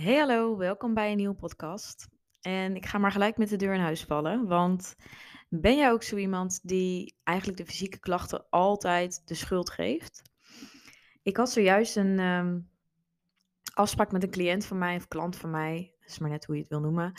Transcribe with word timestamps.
Hey 0.00 0.18
hallo, 0.18 0.56
welkom 0.56 0.94
bij 0.94 1.10
een 1.10 1.16
nieuwe 1.16 1.34
podcast. 1.34 2.08
En 2.40 2.76
ik 2.76 2.86
ga 2.86 2.98
maar 2.98 3.12
gelijk 3.12 3.36
met 3.36 3.48
de 3.48 3.56
deur 3.56 3.74
in 3.74 3.80
huis 3.80 4.04
vallen, 4.04 4.46
want 4.46 4.96
ben 5.48 5.76
jij 5.76 5.90
ook 5.90 6.02
zo 6.02 6.16
iemand 6.16 6.60
die 6.62 7.16
eigenlijk 7.24 7.58
de 7.58 7.66
fysieke 7.66 7.98
klachten 7.98 8.46
altijd 8.50 9.22
de 9.24 9.34
schuld 9.34 9.70
geeft? 9.70 10.22
Ik 11.22 11.36
had 11.36 11.50
zojuist 11.50 11.96
een 11.96 12.18
ehm, 12.18 12.58
afspraak 13.74 14.12
met 14.12 14.22
een 14.22 14.30
cliënt 14.30 14.64
van 14.64 14.78
mij 14.78 14.96
of 14.96 15.08
klant 15.08 15.36
van 15.36 15.50
mij, 15.50 15.94
is 16.04 16.18
maar 16.18 16.30
net 16.30 16.44
hoe 16.44 16.54
je 16.54 16.60
het 16.60 16.70
wil 16.70 16.80
noemen. 16.80 17.12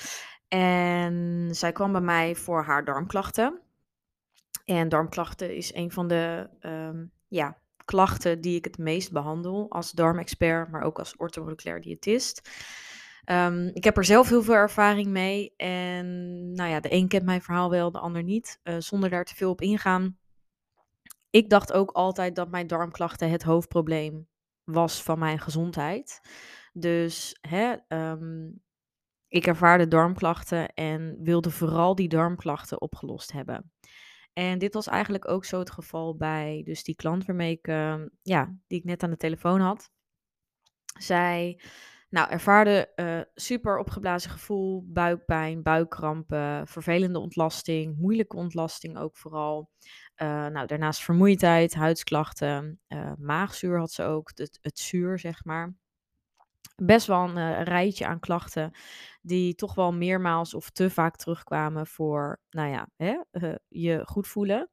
En 0.48 1.48
zij 1.52 1.72
kwam 1.72 1.92
bij 1.92 2.02
mij 2.02 2.36
voor 2.36 2.64
haar 2.64 2.86
darmklachten. 2.86 3.62
En 4.66 4.90
darmklachten 4.90 5.56
is 5.56 5.74
een 5.74 5.92
van 5.92 6.08
de 6.08 6.50
ehm, 6.60 7.06
ja, 7.28 7.58
klachten 7.88 8.42
die 8.42 8.56
ik 8.56 8.66
het 8.66 8.78
meest 8.78 9.12
behandel 9.12 9.66
als 9.70 9.92
darmexpert, 9.92 10.72
maar 10.72 10.82
ook 10.82 11.00
als 11.00 11.16
orthomoleculair 11.16 11.82
diëtist. 11.82 12.50
Um, 13.32 13.70
ik 13.74 13.84
heb 13.84 13.98
er 13.98 14.06
zelf 14.06 14.30
heel 14.30 14.44
veel 14.44 14.54
ervaring 14.54 15.08
mee. 15.08 15.54
En 15.56 16.06
nou 16.52 16.70
ja, 16.70 16.80
de 16.80 16.94
een 16.94 17.08
kent 17.08 17.26
mijn 17.26 17.42
verhaal 17.42 17.70
wel, 17.70 17.92
de 17.92 18.00
ander 18.00 18.24
niet. 18.24 18.60
Uh, 18.64 18.76
zonder 18.78 19.10
daar 19.10 19.26
te 19.26 19.36
veel 19.36 19.50
op 19.50 19.62
ingaan. 19.62 20.18
Ik 21.30 21.50
dacht 21.50 21.74
ook 21.74 21.92
altijd 21.92 22.36
dat 22.36 22.50
mijn 22.50 22.68
darmklachten 22.68 23.30
het 23.30 23.44
hoofdprobleem 23.44 24.28
was 24.64 25.04
van 25.04 25.20
mijn 25.20 25.40
gezondheid. 25.40 26.22
Dus 26.74 27.38
hè, 27.42 27.76
um, 27.88 28.62
ik 29.28 29.48
ervaarde 29.48 29.88
darmklachten 29.88 30.74
en 30.74 31.18
wilde 31.22 31.52
vooral 31.52 31.96
die 31.96 32.08
darmklachten 32.08 32.82
opgelost 32.82 33.32
hebben. 33.32 33.72
En 34.38 34.60
dit 34.60 34.74
was 34.74 34.88
eigenlijk 34.88 35.28
ook 35.28 35.46
zo 35.46 35.60
het 35.60 35.72
geval 35.72 36.16
bij 36.16 36.62
dus 36.66 36.84
die 36.84 36.96
klant 36.96 37.26
waarmee 37.26 37.52
ik, 37.52 37.68
uh, 37.68 38.02
ja, 38.22 38.56
die 38.68 38.80
ik 38.80 38.84
net 38.84 39.04
aan 39.04 39.10
de 39.10 39.18
telefoon 39.18 39.60
had. 39.60 39.90
Zij 41.00 41.62
nou, 42.10 42.30
ervaarde 42.30 42.92
uh, 42.96 43.22
super 43.34 43.78
opgeblazen 43.78 44.32
gevoel, 44.32 44.84
buikpijn, 44.88 45.64
buikkrampen, 45.64 46.68
vervelende 46.68 47.20
ontlasting, 47.20 47.98
moeilijke 47.98 48.36
ontlasting 48.36 48.98
ook 48.98 49.18
vooral. 49.18 49.70
Uh, 50.22 50.48
nou, 50.48 50.68
daarnaast 50.68 51.04
vermoeidheid, 51.04 51.74
huidsklachten, 51.74 52.80
uh, 52.88 53.12
maagzuur 53.18 53.80
had 53.80 53.92
ze 53.92 54.04
ook, 54.04 54.32
het, 54.36 54.58
het 54.62 54.80
zuur 54.80 55.20
zeg 55.20 55.46
maar 55.46 55.76
best 56.84 57.08
wel 57.08 57.24
een 57.24 57.38
uh, 57.38 57.64
rijtje 57.64 58.06
aan 58.06 58.20
klachten 58.20 58.72
die 59.22 59.56
toch 59.56 59.76
wel 59.76 59.94
meermaals 59.94 60.54
of 60.54 60.70
te 60.70 60.90
vaak 60.90 61.16
terugkwamen 61.16 61.88
voor, 61.88 62.42
nou 62.50 62.70
ja, 62.70 62.90
hè, 62.96 63.22
uh, 63.32 63.56
je 63.68 64.02
goed 64.06 64.28
voelen. 64.28 64.70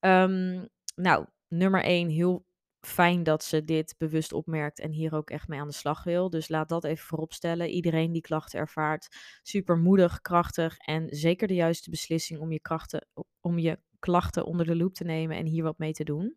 Um, 0.00 0.68
nou, 0.94 1.26
nummer 1.48 1.82
één, 1.82 2.08
heel 2.08 2.44
fijn 2.80 3.22
dat 3.22 3.44
ze 3.44 3.64
dit 3.64 3.94
bewust 3.98 4.32
opmerkt 4.32 4.80
en 4.80 4.92
hier 4.92 5.14
ook 5.14 5.30
echt 5.30 5.48
mee 5.48 5.60
aan 5.60 5.66
de 5.66 5.74
slag 5.74 6.04
wil. 6.04 6.30
Dus 6.30 6.48
laat 6.48 6.68
dat 6.68 6.84
even 6.84 7.06
vooropstellen. 7.06 7.68
Iedereen 7.68 8.12
die 8.12 8.22
klachten 8.22 8.58
ervaart, 8.58 9.08
super 9.42 9.78
moedig, 9.78 10.20
krachtig 10.20 10.76
en 10.76 11.06
zeker 11.08 11.48
de 11.48 11.54
juiste 11.54 11.90
beslissing 11.90 12.40
om 12.40 12.52
je, 12.52 12.60
krachten, 12.60 13.08
om 13.40 13.58
je 13.58 13.80
klachten 13.98 14.44
onder 14.44 14.66
de 14.66 14.76
loep 14.76 14.94
te 14.94 15.04
nemen 15.04 15.36
en 15.36 15.46
hier 15.46 15.62
wat 15.62 15.78
mee 15.78 15.92
te 15.92 16.04
doen. 16.04 16.36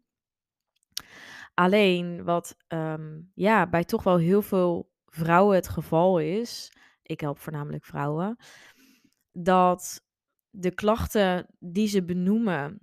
Alleen 1.54 2.24
wat 2.24 2.56
um, 2.68 3.32
ja, 3.34 3.70
bij 3.70 3.84
toch 3.84 4.04
wel 4.04 4.18
heel 4.18 4.42
veel 4.42 4.89
vrouwen 5.10 5.56
het 5.56 5.68
geval 5.68 6.20
is, 6.20 6.72
ik 7.02 7.22
help 7.22 7.40
voornamelijk 7.40 7.86
vrouwen, 7.86 8.38
dat 9.32 10.04
de 10.50 10.72
klachten 10.72 11.48
die 11.60 11.88
ze 11.88 12.04
benoemen 12.04 12.80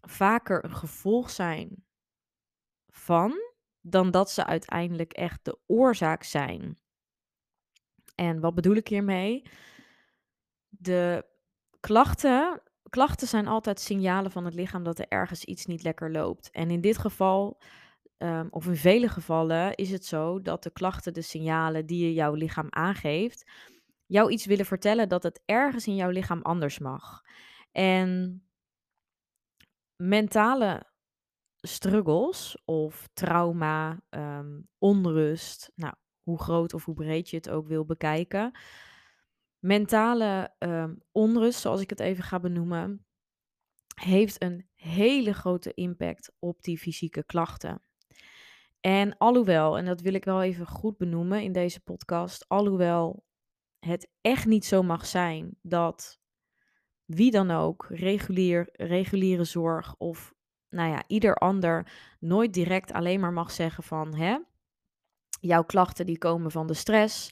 vaker 0.00 0.64
een 0.64 0.74
gevolg 0.74 1.30
zijn 1.30 1.84
van, 2.88 3.34
dan 3.80 4.10
dat 4.10 4.30
ze 4.30 4.46
uiteindelijk 4.46 5.12
echt 5.12 5.44
de 5.44 5.58
oorzaak 5.66 6.22
zijn. 6.22 6.78
En 8.14 8.40
wat 8.40 8.54
bedoel 8.54 8.74
ik 8.74 8.88
hiermee? 8.88 9.42
De 10.68 11.26
klachten, 11.80 12.62
klachten 12.88 13.28
zijn 13.28 13.46
altijd 13.46 13.80
signalen 13.80 14.30
van 14.30 14.44
het 14.44 14.54
lichaam 14.54 14.82
dat 14.82 14.98
er 14.98 15.08
ergens 15.08 15.44
iets 15.44 15.66
niet 15.66 15.82
lekker 15.82 16.10
loopt. 16.10 16.50
En 16.50 16.70
in 16.70 16.80
dit 16.80 16.98
geval 16.98 17.60
Um, 18.22 18.48
of 18.50 18.66
in 18.66 18.76
vele 18.76 19.08
gevallen 19.08 19.74
is 19.74 19.90
het 19.90 20.04
zo 20.04 20.40
dat 20.40 20.62
de 20.62 20.70
klachten, 20.70 21.12
de 21.12 21.22
signalen 21.22 21.86
die 21.86 22.04
je 22.04 22.12
jouw 22.12 22.34
lichaam 22.34 22.66
aangeeft, 22.70 23.50
jou 24.06 24.30
iets 24.30 24.46
willen 24.46 24.66
vertellen 24.66 25.08
dat 25.08 25.22
het 25.22 25.42
ergens 25.44 25.86
in 25.86 25.94
jouw 25.94 26.10
lichaam 26.10 26.42
anders 26.42 26.78
mag. 26.78 27.22
En 27.72 28.42
mentale 29.96 30.86
struggles 31.60 32.62
of 32.64 33.08
trauma, 33.12 34.02
um, 34.10 34.68
onrust, 34.78 35.72
nou, 35.74 35.94
hoe 36.22 36.38
groot 36.38 36.74
of 36.74 36.84
hoe 36.84 36.94
breed 36.94 37.28
je 37.28 37.36
het 37.36 37.50
ook 37.50 37.66
wil 37.66 37.84
bekijken. 37.84 38.58
Mentale 39.58 40.54
um, 40.58 41.02
onrust, 41.12 41.60
zoals 41.60 41.80
ik 41.80 41.90
het 41.90 42.00
even 42.00 42.24
ga 42.24 42.40
benoemen, 42.40 43.06
heeft 43.94 44.42
een 44.42 44.68
hele 44.74 45.32
grote 45.32 45.74
impact 45.74 46.32
op 46.38 46.62
die 46.62 46.78
fysieke 46.78 47.24
klachten. 47.24 47.82
En 48.80 49.16
alhoewel, 49.18 49.78
en 49.78 49.84
dat 49.84 50.00
wil 50.00 50.14
ik 50.14 50.24
wel 50.24 50.42
even 50.42 50.66
goed 50.66 50.96
benoemen 50.96 51.42
in 51.42 51.52
deze 51.52 51.80
podcast, 51.80 52.48
alhoewel 52.48 53.24
het 53.78 54.10
echt 54.20 54.46
niet 54.46 54.64
zo 54.64 54.82
mag 54.82 55.06
zijn 55.06 55.56
dat 55.62 56.20
wie 57.04 57.30
dan 57.30 57.50
ook, 57.50 57.86
regulier, 57.88 58.68
reguliere 58.72 59.44
zorg 59.44 59.94
of 59.98 60.34
nou 60.68 60.90
ja, 60.90 61.02
ieder 61.06 61.34
ander 61.34 61.92
nooit 62.18 62.52
direct 62.52 62.92
alleen 62.92 63.20
maar 63.20 63.32
mag 63.32 63.50
zeggen 63.50 63.82
van 63.82 64.14
hè, 64.14 64.38
jouw 65.40 65.64
klachten 65.64 66.06
die 66.06 66.18
komen 66.18 66.50
van 66.50 66.66
de 66.66 66.74
stress. 66.74 67.30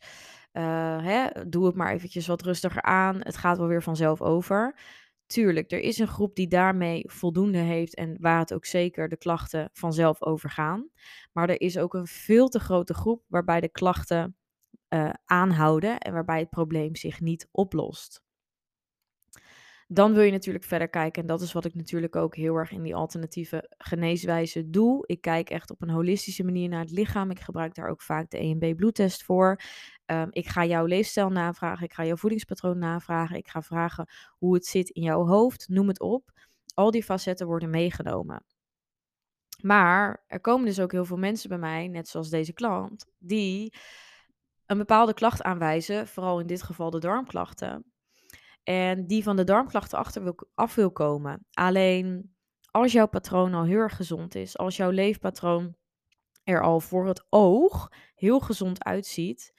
Uh, 0.53 0.62
hè, 1.03 1.48
doe 1.48 1.66
het 1.66 1.75
maar 1.75 1.92
eventjes 1.92 2.26
wat 2.26 2.42
rustiger 2.42 2.82
aan. 2.82 3.16
Het 3.19 3.36
gaat 3.36 3.59
wel 3.59 3.66
weer 3.66 3.82
vanzelf 3.82 4.22
over. 4.22 4.78
Tuurlijk, 5.28 5.72
er 5.72 5.81
is 5.81 5.99
een 5.99 6.09
groep 6.09 6.34
die 6.34 6.49
daarmee 6.49 7.03
voldoende 7.11 7.59
heeft 7.59 7.94
en 7.94 8.16
waar 8.21 8.39
het 8.39 8.55
ook 8.55 8.65
zeker 8.65 9.09
de 9.09 9.16
klachten 9.16 9.71
vanzelf 9.72 10.22
overgaan. 10.22 10.91
Maar 11.33 11.49
er 11.49 11.61
is 11.61 11.78
ook 11.78 11.94
een 11.94 12.06
veel 12.06 12.49
te 12.49 12.61
grote 12.61 12.94
groep 12.94 13.25
waarbij 13.27 13.61
de 13.61 13.69
klachten 13.69 14.37
uh, 14.94 15.11
aanhouden 15.25 15.99
en 15.99 16.12
waarbij 16.12 16.39
het 16.39 16.50
probleem 16.50 16.97
zich 16.97 17.21
niet 17.21 17.49
oplost. 17.50 18.22
Dan 19.91 20.12
wil 20.12 20.22
je 20.22 20.31
natuurlijk 20.31 20.65
verder 20.65 20.88
kijken. 20.88 21.22
En 21.22 21.28
dat 21.28 21.41
is 21.41 21.53
wat 21.53 21.65
ik 21.65 21.75
natuurlijk 21.75 22.16
ook 22.16 22.37
heel 22.37 22.54
erg 22.54 22.71
in 22.71 22.82
die 22.82 22.94
alternatieve 22.94 23.75
geneeswijze 23.78 24.71
doe. 24.71 25.06
Ik 25.06 25.21
kijk 25.21 25.50
echt 25.50 25.71
op 25.71 25.82
een 25.82 25.91
holistische 25.91 26.44
manier 26.44 26.69
naar 26.69 26.81
het 26.81 26.91
lichaam. 26.91 27.31
Ik 27.31 27.41
gebruik 27.41 27.75
daar 27.75 27.88
ook 27.88 28.03
vaak 28.03 28.31
de 28.31 28.38
EMB 28.38 28.77
bloedtest 28.77 29.25
voor. 29.25 29.60
Um, 30.06 30.28
ik 30.31 30.48
ga 30.48 30.65
jouw 30.65 30.84
leefstijl 30.84 31.28
navragen. 31.28 31.84
Ik 31.84 31.93
ga 31.93 32.04
jouw 32.04 32.16
voedingspatroon 32.16 32.78
navragen. 32.78 33.37
Ik 33.37 33.48
ga 33.48 33.62
vragen 33.62 34.06
hoe 34.38 34.54
het 34.54 34.66
zit 34.66 34.88
in 34.88 35.03
jouw 35.03 35.27
hoofd. 35.27 35.69
Noem 35.69 35.88
het 35.88 36.00
op. 36.00 36.31
Al 36.75 36.91
die 36.91 37.04
facetten 37.04 37.47
worden 37.47 37.71
meegenomen. 37.71 38.44
Maar 39.62 40.25
er 40.27 40.41
komen 40.41 40.66
dus 40.66 40.81
ook 40.81 40.93
heel 40.93 41.04
veel 41.04 41.16
mensen 41.16 41.48
bij 41.48 41.59
mij, 41.59 41.88
net 41.88 42.09
zoals 42.09 42.31
deze 42.31 42.53
klant, 42.53 43.06
die 43.19 43.75
een 44.66 44.78
bepaalde 44.78 45.15
klacht 45.15 45.43
aanwijzen, 45.43 46.09
vooral 46.09 46.41
in 46.41 46.47
dit 46.47 46.62
geval 46.62 46.91
de 46.91 46.98
darmklachten. 46.98 47.84
En 48.68 49.06
die 49.06 49.22
van 49.22 49.36
de 49.36 49.44
darmklachten 49.44 49.98
achter 49.98 50.22
wil, 50.22 50.34
af 50.54 50.74
wil 50.74 50.90
komen. 50.90 51.46
Alleen 51.52 52.34
als 52.70 52.92
jouw 52.92 53.06
patroon 53.06 53.54
al 53.54 53.64
heel 53.64 53.78
erg 53.78 53.96
gezond 53.96 54.34
is, 54.34 54.58
als 54.58 54.76
jouw 54.76 54.90
leefpatroon 54.90 55.76
er 56.42 56.62
al 56.62 56.80
voor 56.80 57.06
het 57.06 57.26
oog 57.28 57.92
heel 58.14 58.40
gezond 58.40 58.84
uitziet, 58.84 59.52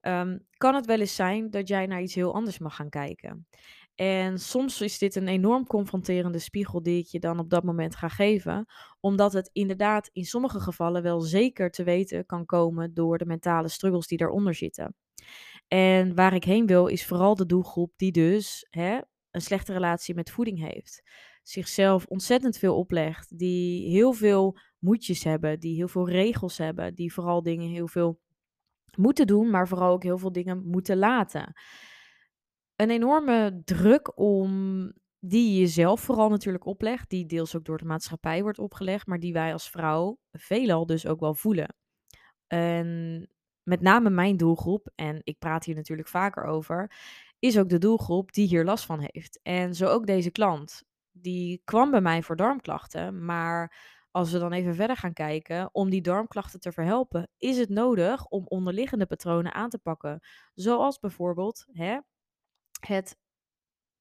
um, 0.00 0.46
kan 0.56 0.74
het 0.74 0.86
wel 0.86 1.00
eens 1.00 1.14
zijn 1.14 1.50
dat 1.50 1.68
jij 1.68 1.86
naar 1.86 2.02
iets 2.02 2.14
heel 2.14 2.34
anders 2.34 2.58
mag 2.58 2.76
gaan 2.76 2.88
kijken. 2.88 3.46
En 3.94 4.38
soms 4.38 4.80
is 4.80 4.98
dit 4.98 5.14
een 5.14 5.28
enorm 5.28 5.66
confronterende 5.66 6.38
spiegel 6.38 6.82
die 6.82 6.98
ik 6.98 7.06
je 7.06 7.20
dan 7.20 7.38
op 7.38 7.50
dat 7.50 7.64
moment 7.64 7.96
ga 7.96 8.08
geven, 8.08 8.66
omdat 9.00 9.32
het 9.32 9.50
inderdaad 9.52 10.08
in 10.12 10.24
sommige 10.24 10.60
gevallen 10.60 11.02
wel 11.02 11.20
zeker 11.20 11.70
te 11.70 11.84
weten 11.84 12.26
kan 12.26 12.44
komen 12.44 12.94
door 12.94 13.18
de 13.18 13.26
mentale 13.26 13.68
struggles 13.68 14.06
die 14.06 14.18
daaronder 14.18 14.54
zitten. 14.54 14.94
En 15.68 16.14
waar 16.14 16.34
ik 16.34 16.44
heen 16.44 16.66
wil 16.66 16.86
is 16.86 17.06
vooral 17.06 17.34
de 17.34 17.46
doelgroep 17.46 17.92
die 17.96 18.12
dus 18.12 18.66
hè, 18.70 19.00
een 19.30 19.40
slechte 19.40 19.72
relatie 19.72 20.14
met 20.14 20.30
voeding 20.30 20.58
heeft. 20.58 21.02
Zichzelf 21.42 22.06
ontzettend 22.06 22.58
veel 22.58 22.76
oplegt, 22.76 23.38
die 23.38 23.90
heel 23.90 24.12
veel 24.12 24.58
moedjes 24.78 25.24
hebben, 25.24 25.60
die 25.60 25.74
heel 25.74 25.88
veel 25.88 26.08
regels 26.08 26.58
hebben, 26.58 26.94
die 26.94 27.12
vooral 27.12 27.42
dingen 27.42 27.68
heel 27.68 27.88
veel 27.88 28.20
moeten 28.96 29.26
doen, 29.26 29.50
maar 29.50 29.68
vooral 29.68 29.92
ook 29.92 30.02
heel 30.02 30.18
veel 30.18 30.32
dingen 30.32 30.66
moeten 30.66 30.96
laten. 30.96 31.52
Een 32.76 32.90
enorme 32.90 33.60
druk 33.64 34.18
om 34.18 34.92
die 35.18 35.52
je 35.52 35.60
jezelf 35.60 36.00
vooral 36.00 36.28
natuurlijk 36.28 36.66
oplegt, 36.66 37.10
die 37.10 37.26
deels 37.26 37.56
ook 37.56 37.64
door 37.64 37.78
de 37.78 37.84
maatschappij 37.84 38.42
wordt 38.42 38.58
opgelegd, 38.58 39.06
maar 39.06 39.20
die 39.20 39.32
wij 39.32 39.52
als 39.52 39.70
vrouw 39.70 40.18
veelal 40.32 40.86
dus 40.86 41.06
ook 41.06 41.20
wel 41.20 41.34
voelen. 41.34 41.76
En 42.46 43.28
met 43.68 43.80
name 43.80 44.10
mijn 44.10 44.36
doelgroep, 44.36 44.90
en 44.94 45.20
ik 45.24 45.38
praat 45.38 45.64
hier 45.64 45.74
natuurlijk 45.74 46.08
vaker 46.08 46.44
over, 46.44 46.92
is 47.38 47.58
ook 47.58 47.68
de 47.68 47.78
doelgroep 47.78 48.32
die 48.32 48.46
hier 48.46 48.64
last 48.64 48.84
van 48.84 49.00
heeft. 49.00 49.40
En 49.42 49.74
zo 49.74 49.86
ook 49.86 50.06
deze 50.06 50.30
klant. 50.30 50.82
Die 51.12 51.60
kwam 51.64 51.90
bij 51.90 52.00
mij 52.00 52.22
voor 52.22 52.36
darmklachten, 52.36 53.24
maar 53.24 53.76
als 54.10 54.32
we 54.32 54.38
dan 54.38 54.52
even 54.52 54.74
verder 54.74 54.96
gaan 54.96 55.12
kijken, 55.12 55.68
om 55.72 55.90
die 55.90 56.00
darmklachten 56.00 56.60
te 56.60 56.72
verhelpen, 56.72 57.30
is 57.38 57.58
het 57.58 57.68
nodig 57.68 58.26
om 58.26 58.46
onderliggende 58.46 59.06
patronen 59.06 59.54
aan 59.54 59.70
te 59.70 59.78
pakken. 59.78 60.20
Zoals 60.54 60.98
bijvoorbeeld 60.98 61.66
hè, 61.72 61.98
het 62.80 63.18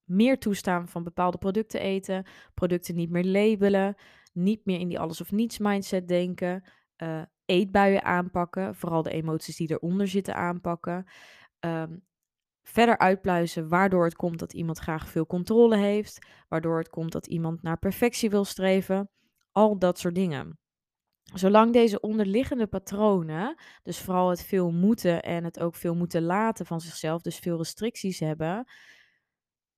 meer 0.03 0.39
toestaan 0.39 0.88
van 0.88 1.03
bepaalde 1.03 1.38
producten 1.38 1.79
eten, 1.79 2.25
producten 2.53 2.95
niet 2.95 3.09
meer 3.09 3.25
labelen, 3.25 3.95
niet 4.33 4.65
meer 4.65 4.79
in 4.79 4.88
die 4.88 5.00
alles 5.00 5.21
of 5.21 5.31
niets 5.31 5.57
mindset 5.57 6.07
denken, 6.07 6.63
uh, 6.97 7.21
eetbuien 7.45 8.03
aanpakken, 8.03 8.75
vooral 8.75 9.01
de 9.01 9.12
emoties 9.12 9.56
die 9.56 9.71
eronder 9.71 10.07
zitten 10.07 10.36
aanpakken. 10.36 11.06
Um, 11.59 12.03
verder 12.63 12.97
uitpluizen 12.97 13.68
waardoor 13.68 14.03
het 14.03 14.15
komt 14.15 14.39
dat 14.39 14.53
iemand 14.53 14.77
graag 14.77 15.09
veel 15.09 15.25
controle 15.25 15.77
heeft, 15.77 16.27
waardoor 16.47 16.77
het 16.77 16.89
komt 16.89 17.12
dat 17.12 17.27
iemand 17.27 17.62
naar 17.62 17.80
perfectie 17.80 18.30
wil 18.30 18.45
streven, 18.45 19.09
al 19.51 19.80
dat 19.80 20.00
soort 20.00 20.15
dingen. 20.15 20.59
Zolang 21.33 21.74
deze 21.74 22.00
onderliggende 22.00 22.68
patronen, 22.68 23.56
dus 23.83 24.00
vooral 24.00 24.30
het 24.30 24.44
veel 24.44 24.71
moeten 24.71 25.24
en 25.24 25.44
het 25.44 25.59
ook 25.59 25.75
veel 25.75 25.95
moeten 25.95 26.24
laten 26.24 26.65
van 26.65 26.81
zichzelf, 26.81 27.21
dus 27.21 27.39
veel 27.39 27.57
restricties 27.57 28.19
hebben, 28.19 28.68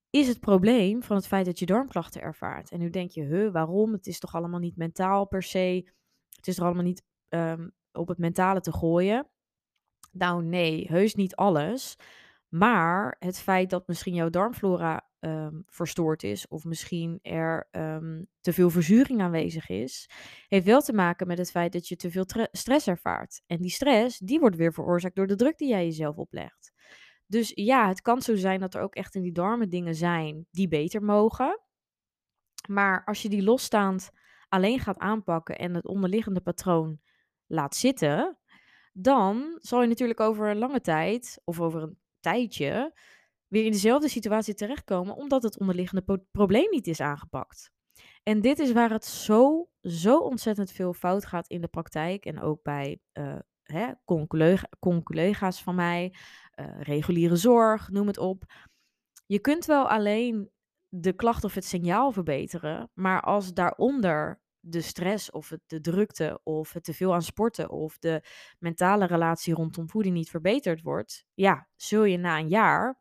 is 0.09 0.27
het 0.27 0.39
probleem 0.39 1.03
van 1.03 1.15
het 1.15 1.27
feit 1.27 1.45
dat 1.45 1.59
je 1.59 1.65
darmklachten 1.65 2.21
ervaart. 2.21 2.71
En 2.71 2.79
nu 2.79 2.89
denk 2.89 3.11
je, 3.11 3.23
huh, 3.23 3.51
waarom? 3.51 3.93
Het 3.93 4.07
is 4.07 4.19
toch 4.19 4.35
allemaal 4.35 4.59
niet 4.59 4.77
mentaal 4.77 5.27
per 5.27 5.43
se. 5.43 5.91
Het 6.35 6.47
is 6.47 6.57
er 6.57 6.63
allemaal 6.63 6.83
niet 6.83 7.03
um, 7.29 7.71
op 7.91 8.07
het 8.07 8.17
mentale 8.17 8.61
te 8.61 8.73
gooien. 8.73 9.27
Nou 10.11 10.43
nee, 10.43 10.87
heus 10.89 11.15
niet 11.15 11.35
alles. 11.35 11.95
Maar 12.47 13.15
het 13.19 13.39
feit 13.39 13.69
dat 13.69 13.87
misschien 13.87 14.13
jouw 14.13 14.29
darmflora 14.29 15.09
um, 15.19 15.63
verstoord 15.69 16.23
is, 16.23 16.47
of 16.47 16.63
misschien 16.63 17.19
er 17.21 17.67
um, 17.71 18.27
te 18.41 18.53
veel 18.53 18.69
verzuring 18.69 19.21
aanwezig 19.21 19.69
is, 19.69 20.09
heeft 20.47 20.65
wel 20.65 20.81
te 20.81 20.93
maken 20.93 21.27
met 21.27 21.37
het 21.37 21.51
feit 21.51 21.73
dat 21.73 21.87
je 21.87 21.95
te 21.95 22.11
veel 22.11 22.25
stress 22.51 22.87
ervaart. 22.87 23.41
En 23.47 23.61
die 23.61 23.71
stress, 23.71 24.17
die 24.19 24.39
wordt 24.39 24.55
weer 24.55 24.73
veroorzaakt 24.73 25.15
door 25.15 25.27
de 25.27 25.35
druk 25.35 25.57
die 25.57 25.69
jij 25.69 25.85
jezelf 25.85 26.17
oplegt. 26.17 26.71
Dus 27.25 27.51
ja, 27.55 27.87
het 27.87 28.01
kan 28.01 28.21
zo 28.21 28.35
zijn 28.35 28.59
dat 28.59 28.73
er 28.73 28.81
ook 28.81 28.95
echt 28.95 29.15
in 29.15 29.21
die 29.21 29.31
darmen 29.31 29.69
dingen 29.69 29.95
zijn 29.95 30.45
die 30.51 30.67
beter 30.67 31.03
mogen. 31.03 31.59
Maar 32.69 33.05
als 33.05 33.21
je 33.21 33.29
die 33.29 33.43
losstaand 33.43 34.11
alleen 34.49 34.79
gaat 34.79 34.97
aanpakken 34.97 35.57
en 35.57 35.73
het 35.73 35.87
onderliggende 35.87 36.41
patroon 36.41 36.99
laat 37.47 37.75
zitten, 37.75 38.37
dan 38.93 39.57
zal 39.61 39.81
je 39.81 39.87
natuurlijk 39.87 40.19
over 40.19 40.49
een 40.49 40.57
lange 40.57 40.81
tijd 40.81 41.41
of 41.43 41.59
over 41.59 41.81
een 41.81 41.97
tijdje 42.19 42.93
weer 43.47 43.65
in 43.65 43.71
dezelfde 43.71 44.09
situatie 44.09 44.53
terechtkomen, 44.53 45.15
omdat 45.15 45.43
het 45.43 45.59
onderliggende 45.59 46.21
probleem 46.31 46.69
niet 46.69 46.87
is 46.87 46.99
aangepakt. 46.99 47.71
En 48.23 48.41
dit 48.41 48.59
is 48.59 48.71
waar 48.71 48.89
het 48.89 49.05
zo, 49.05 49.69
zo 49.81 50.17
ontzettend 50.17 50.71
veel 50.71 50.93
fout 50.93 51.25
gaat 51.25 51.47
in 51.47 51.61
de 51.61 51.67
praktijk 51.67 52.25
en 52.25 52.41
ook 52.41 52.63
bij 52.63 52.99
uh, 53.13 53.35
hè, 53.63 53.91
van 55.39 55.75
mij, 55.75 56.13
uh, 56.55 56.81
reguliere 56.81 57.35
zorg, 57.35 57.89
noem 57.89 58.07
het 58.07 58.17
op. 58.17 58.43
Je 59.25 59.39
kunt 59.39 59.65
wel 59.65 59.89
alleen 59.89 60.49
de 60.89 61.13
klacht 61.13 61.43
of 61.43 61.53
het 61.53 61.65
signaal 61.65 62.11
verbeteren, 62.11 62.89
maar 62.93 63.21
als 63.21 63.53
daaronder 63.53 64.41
de 64.69 64.81
stress 64.81 65.31
of 65.31 65.49
het, 65.49 65.61
de 65.65 65.81
drukte 65.81 66.39
of 66.43 66.73
het 66.73 66.83
te 66.83 66.93
veel 66.93 67.13
aan 67.13 67.21
sporten 67.21 67.69
of 67.69 67.97
de 67.97 68.21
mentale 68.59 69.05
relatie 69.05 69.53
rondom 69.53 69.89
voeding 69.89 70.15
niet 70.15 70.29
verbeterd 70.29 70.81
wordt, 70.81 71.25
ja, 71.33 71.67
zul 71.75 72.03
je 72.03 72.17
na 72.17 72.39
een 72.39 72.49
jaar 72.49 72.99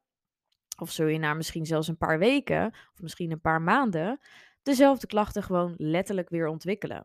of 0.78 0.90
zul 0.90 1.06
je 1.06 1.18
na 1.18 1.34
misschien 1.34 1.66
zelfs 1.66 1.88
een 1.88 1.96
paar 1.96 2.18
weken 2.18 2.66
of 2.66 3.00
misschien 3.00 3.30
een 3.30 3.40
paar 3.40 3.62
maanden 3.62 4.18
dezelfde 4.62 5.06
klachten 5.06 5.42
gewoon 5.42 5.74
letterlijk 5.76 6.28
weer 6.28 6.46
ontwikkelen. 6.46 7.04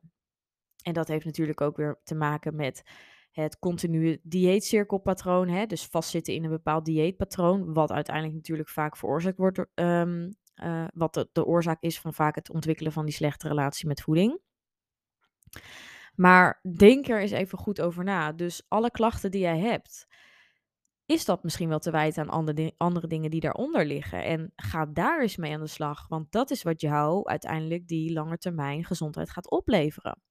En 0.84 0.94
dat 0.94 1.08
heeft 1.08 1.26
natuurlijk 1.26 1.62
ook 1.62 1.78
weer 1.78 2.00
te 2.04 2.16
maken 2.16 2.56
met 2.56 2.84
het 3.32 3.60
continue 3.60 4.20
dieetcirkelpatroon, 4.24 5.48
hè, 5.48 5.66
dus 5.66 5.86
vastzitten 5.86 6.34
in 6.34 6.44
een 6.44 6.50
bepaald 6.50 6.86
dieetpatroon, 6.86 7.74
wat 7.74 7.92
uiteindelijk 7.92 8.36
natuurlijk 8.36 8.70
vaak 8.70 8.98
veroorzaakt 8.98 9.38
wordt, 9.38 9.66
um, 9.76 10.36
uh, 10.64 10.88
wat 10.94 11.28
de 11.32 11.46
oorzaak 11.46 11.82
is 11.82 12.00
van 12.00 12.14
vaak 12.14 12.36
het 12.36 12.50
ontwikkelen 12.50 12.92
van 12.92 13.06
die 13.06 13.14
slechte 13.14 13.48
relatie 13.48 13.88
met 13.88 14.02
voeding. 14.02 14.40
Maar 16.16 16.60
denk 16.78 17.08
er 17.08 17.20
eens 17.20 17.32
even 17.32 17.58
goed 17.58 17.82
over 17.82 18.04
na. 18.04 18.32
Dus 18.32 18.64
alle 18.68 18.92
klachten 18.92 19.32
die 19.32 19.42
jij 19.42 19.60
hebt, 19.60 20.08
is 21.06 21.26
dat 21.26 21.44
misschien 21.44 21.70
wel 21.70 21.80
te 21.80 21.92
wijten 21.92 22.30
aan 22.30 22.74
andere, 22.78 23.08
dingen 23.08 23.32
die 23.32 23.40
daaronder 23.40 23.86
liggen? 23.86 24.24
En 24.24 24.52
ga 24.56 24.86
daar 24.86 25.22
eens 25.22 25.38
mee 25.38 25.54
aan 25.54 25.60
de 25.60 25.68
slag, 25.68 26.08
want 26.08 26.32
dat 26.32 26.52
is 26.52 26.64
wat 26.64 26.82
jou 26.82 27.28
uiteindelijk 27.28 27.88
die 27.88 28.14
langetermijn 28.14 28.86
gezondheid 28.86 29.30
gaat 29.30 29.50
opleveren. 29.50 30.22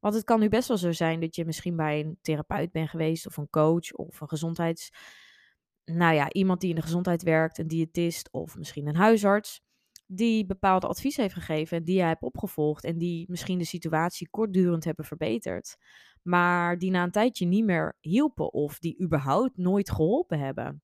Want 0.00 0.14
het 0.14 0.24
kan 0.24 0.40
nu 0.40 0.48
best 0.48 0.68
wel 0.68 0.76
zo 0.76 0.92
zijn 0.92 1.20
dat 1.20 1.36
je 1.36 1.44
misschien 1.44 1.76
bij 1.76 2.00
een 2.00 2.18
therapeut 2.22 2.72
bent 2.72 2.90
geweest 2.90 3.26
of 3.26 3.36
een 3.36 3.50
coach 3.50 3.92
of 3.92 4.20
een 4.20 4.28
gezondheids... 4.28 4.90
Nou 5.84 6.14
ja, 6.14 6.32
iemand 6.32 6.60
die 6.60 6.70
in 6.70 6.76
de 6.76 6.82
gezondheid 6.82 7.22
werkt, 7.22 7.58
een 7.58 7.68
diëtist 7.68 8.28
of 8.32 8.56
misschien 8.56 8.86
een 8.86 8.96
huisarts 8.96 9.62
die 10.06 10.46
bepaalde 10.46 10.86
advies 10.86 11.16
heeft 11.16 11.34
gegeven 11.34 11.76
en 11.76 11.84
die 11.84 11.96
jij 11.96 12.08
hebt 12.08 12.22
opgevolgd 12.22 12.84
en 12.84 12.98
die 12.98 13.24
misschien 13.28 13.58
de 13.58 13.64
situatie 13.64 14.28
kortdurend 14.30 14.84
hebben 14.84 15.04
verbeterd, 15.04 15.76
maar 16.22 16.78
die 16.78 16.90
na 16.90 17.02
een 17.02 17.10
tijdje 17.10 17.46
niet 17.46 17.64
meer 17.64 17.96
hielpen 18.00 18.52
of 18.52 18.78
die 18.78 19.02
überhaupt 19.02 19.56
nooit 19.56 19.90
geholpen 19.90 20.38
hebben. 20.38 20.82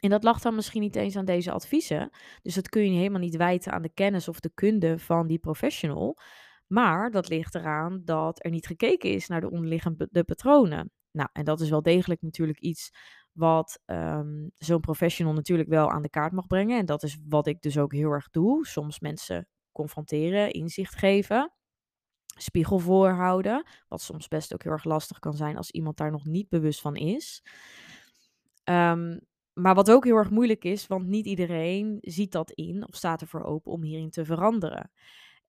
En 0.00 0.10
dat 0.10 0.24
lag 0.24 0.40
dan 0.40 0.54
misschien 0.54 0.80
niet 0.80 0.96
eens 0.96 1.16
aan 1.16 1.24
deze 1.24 1.50
adviezen, 1.50 2.10
dus 2.42 2.54
dat 2.54 2.68
kun 2.68 2.92
je 2.92 2.98
helemaal 2.98 3.20
niet 3.20 3.36
wijten 3.36 3.72
aan 3.72 3.82
de 3.82 3.92
kennis 3.94 4.28
of 4.28 4.40
de 4.40 4.50
kunde 4.54 4.98
van 4.98 5.26
die 5.26 5.38
professional, 5.38 6.18
maar 6.66 7.10
dat 7.10 7.28
ligt 7.28 7.54
eraan 7.54 8.02
dat 8.04 8.44
er 8.44 8.50
niet 8.50 8.66
gekeken 8.66 9.10
is 9.10 9.26
naar 9.26 9.40
de 9.40 9.50
onderliggende 9.50 10.24
patronen. 10.24 10.90
Nou, 11.12 11.28
en 11.32 11.44
dat 11.44 11.60
is 11.60 11.70
wel 11.70 11.82
degelijk 11.82 12.22
natuurlijk 12.22 12.60
iets 12.60 12.90
wat 13.32 13.82
um, 13.86 14.50
zo'n 14.56 14.80
professional 14.80 15.32
natuurlijk 15.32 15.68
wel 15.68 15.90
aan 15.90 16.02
de 16.02 16.10
kaart 16.10 16.32
mag 16.32 16.46
brengen. 16.46 16.78
En 16.78 16.86
dat 16.86 17.02
is 17.02 17.18
wat 17.28 17.46
ik 17.46 17.60
dus 17.62 17.78
ook 17.78 17.92
heel 17.92 18.10
erg 18.10 18.30
doe. 18.30 18.66
Soms 18.66 19.00
mensen 19.00 19.48
confronteren, 19.72 20.50
inzicht 20.50 20.94
geven, 20.94 21.52
spiegel 22.36 22.78
voorhouden. 22.78 23.66
Wat 23.88 24.00
soms 24.00 24.28
best 24.28 24.54
ook 24.54 24.62
heel 24.62 24.72
erg 24.72 24.84
lastig 24.84 25.18
kan 25.18 25.34
zijn 25.34 25.56
als 25.56 25.70
iemand 25.70 25.96
daar 25.96 26.10
nog 26.10 26.24
niet 26.24 26.48
bewust 26.48 26.80
van 26.80 26.96
is. 26.96 27.42
Um, 28.64 29.20
maar 29.52 29.74
wat 29.74 29.90
ook 29.90 30.04
heel 30.04 30.16
erg 30.16 30.30
moeilijk 30.30 30.64
is, 30.64 30.86
want 30.86 31.06
niet 31.06 31.26
iedereen 31.26 31.98
ziet 32.00 32.32
dat 32.32 32.50
in 32.50 32.88
of 32.88 32.94
staat 32.94 33.20
ervoor 33.20 33.42
open 33.42 33.72
om 33.72 33.82
hierin 33.82 34.10
te 34.10 34.24
veranderen. 34.24 34.90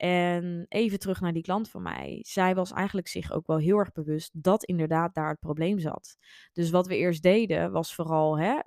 En 0.01 0.65
even 0.69 0.99
terug 0.99 1.21
naar 1.21 1.33
die 1.33 1.43
klant 1.43 1.69
van 1.69 1.81
mij. 1.81 2.19
Zij 2.21 2.55
was 2.55 2.71
eigenlijk 2.71 3.07
zich 3.07 3.31
ook 3.31 3.47
wel 3.47 3.57
heel 3.57 3.77
erg 3.77 3.91
bewust 3.91 4.43
dat 4.43 4.63
inderdaad 4.63 5.13
daar 5.13 5.29
het 5.29 5.39
probleem 5.39 5.79
zat. 5.79 6.17
Dus 6.53 6.69
wat 6.69 6.87
we 6.87 6.97
eerst 6.97 7.21
deden 7.23 7.71
was 7.71 7.95
vooral 7.95 8.39
hè, 8.39 8.59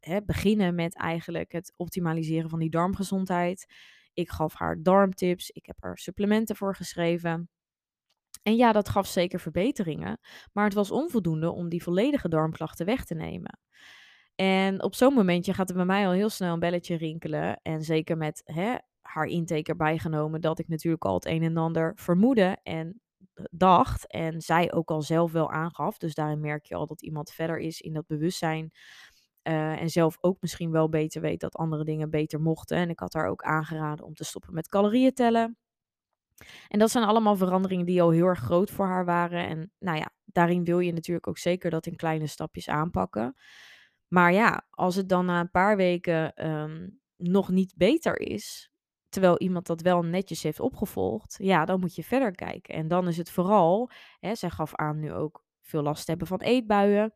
hè, 0.00 0.22
beginnen 0.22 0.74
met 0.74 0.96
eigenlijk 0.96 1.52
het 1.52 1.72
optimaliseren 1.76 2.50
van 2.50 2.58
die 2.58 2.70
darmgezondheid. 2.70 3.66
Ik 4.12 4.30
gaf 4.30 4.54
haar 4.54 4.82
darmtips, 4.82 5.50
ik 5.50 5.66
heb 5.66 5.76
haar 5.80 5.98
supplementen 5.98 6.56
voor 6.56 6.76
geschreven. 6.76 7.50
En 8.42 8.56
ja, 8.56 8.72
dat 8.72 8.88
gaf 8.88 9.06
zeker 9.06 9.40
verbeteringen, 9.40 10.20
maar 10.52 10.64
het 10.64 10.74
was 10.74 10.90
onvoldoende 10.90 11.50
om 11.50 11.68
die 11.68 11.82
volledige 11.82 12.28
darmklachten 12.28 12.86
weg 12.86 13.04
te 13.04 13.14
nemen. 13.14 13.58
En 14.34 14.82
op 14.82 14.94
zo'n 14.94 15.14
momentje 15.14 15.54
gaat 15.54 15.68
er 15.68 15.76
bij 15.76 15.84
mij 15.84 16.06
al 16.06 16.12
heel 16.12 16.30
snel 16.30 16.52
een 16.52 16.60
belletje 16.60 16.96
rinkelen. 16.96 17.60
En 17.62 17.82
zeker 17.82 18.16
met 18.16 18.42
hè, 18.44 18.74
haar 19.08 19.26
intake 19.26 19.70
erbij 19.70 19.98
genomen 19.98 20.40
dat 20.40 20.58
ik 20.58 20.68
natuurlijk 20.68 21.04
al 21.04 21.14
het 21.14 21.26
een 21.26 21.42
en 21.42 21.56
ander 21.56 21.92
vermoedde 21.94 22.58
en 22.62 23.00
dacht. 23.50 24.06
En 24.06 24.40
zij 24.40 24.72
ook 24.72 24.90
al 24.90 25.02
zelf 25.02 25.32
wel 25.32 25.50
aangaf. 25.50 25.98
Dus 25.98 26.14
daarin 26.14 26.40
merk 26.40 26.64
je 26.66 26.74
al 26.74 26.86
dat 26.86 27.02
iemand 27.02 27.30
verder 27.30 27.58
is 27.58 27.80
in 27.80 27.92
dat 27.92 28.06
bewustzijn. 28.06 28.70
Uh, 29.42 29.80
en 29.80 29.90
zelf 29.90 30.16
ook 30.20 30.40
misschien 30.40 30.70
wel 30.70 30.88
beter 30.88 31.20
weet 31.20 31.40
dat 31.40 31.56
andere 31.56 31.84
dingen 31.84 32.10
beter 32.10 32.40
mochten. 32.40 32.76
En 32.76 32.88
ik 32.88 32.98
had 32.98 33.12
haar 33.12 33.28
ook 33.28 33.42
aangeraden 33.42 34.06
om 34.06 34.14
te 34.14 34.24
stoppen 34.24 34.54
met 34.54 34.68
calorieën 34.68 35.12
tellen. 35.12 35.56
En 36.68 36.78
dat 36.78 36.90
zijn 36.90 37.04
allemaal 37.04 37.36
veranderingen 37.36 37.86
die 37.86 38.02
al 38.02 38.10
heel 38.10 38.26
erg 38.26 38.38
groot 38.38 38.70
voor 38.70 38.86
haar 38.86 39.04
waren. 39.04 39.48
En 39.48 39.72
nou 39.78 39.98
ja, 39.98 40.10
daarin 40.24 40.64
wil 40.64 40.78
je 40.78 40.92
natuurlijk 40.92 41.26
ook 41.26 41.38
zeker 41.38 41.70
dat 41.70 41.86
in 41.86 41.96
kleine 41.96 42.26
stapjes 42.26 42.68
aanpakken. 42.68 43.34
Maar 44.08 44.32
ja, 44.32 44.66
als 44.70 44.94
het 44.94 45.08
dan 45.08 45.26
na 45.26 45.40
een 45.40 45.50
paar 45.50 45.76
weken 45.76 46.48
um, 46.48 47.00
nog 47.16 47.48
niet 47.48 47.74
beter 47.76 48.20
is, 48.20 48.70
terwijl 49.08 49.38
iemand 49.38 49.66
dat 49.66 49.80
wel 49.80 50.02
netjes 50.02 50.42
heeft 50.42 50.60
opgevolgd, 50.60 51.36
ja, 51.42 51.64
dan 51.64 51.80
moet 51.80 51.94
je 51.94 52.04
verder 52.04 52.32
kijken. 52.32 52.74
En 52.74 52.88
dan 52.88 53.08
is 53.08 53.16
het 53.16 53.30
vooral, 53.30 53.90
hè, 54.18 54.34
zij 54.34 54.50
gaf 54.50 54.74
aan 54.74 54.98
nu 54.98 55.12
ook 55.12 55.44
veel 55.60 55.82
last 55.82 56.04
te 56.04 56.10
hebben 56.10 56.28
van 56.28 56.40
eetbuien. 56.40 57.14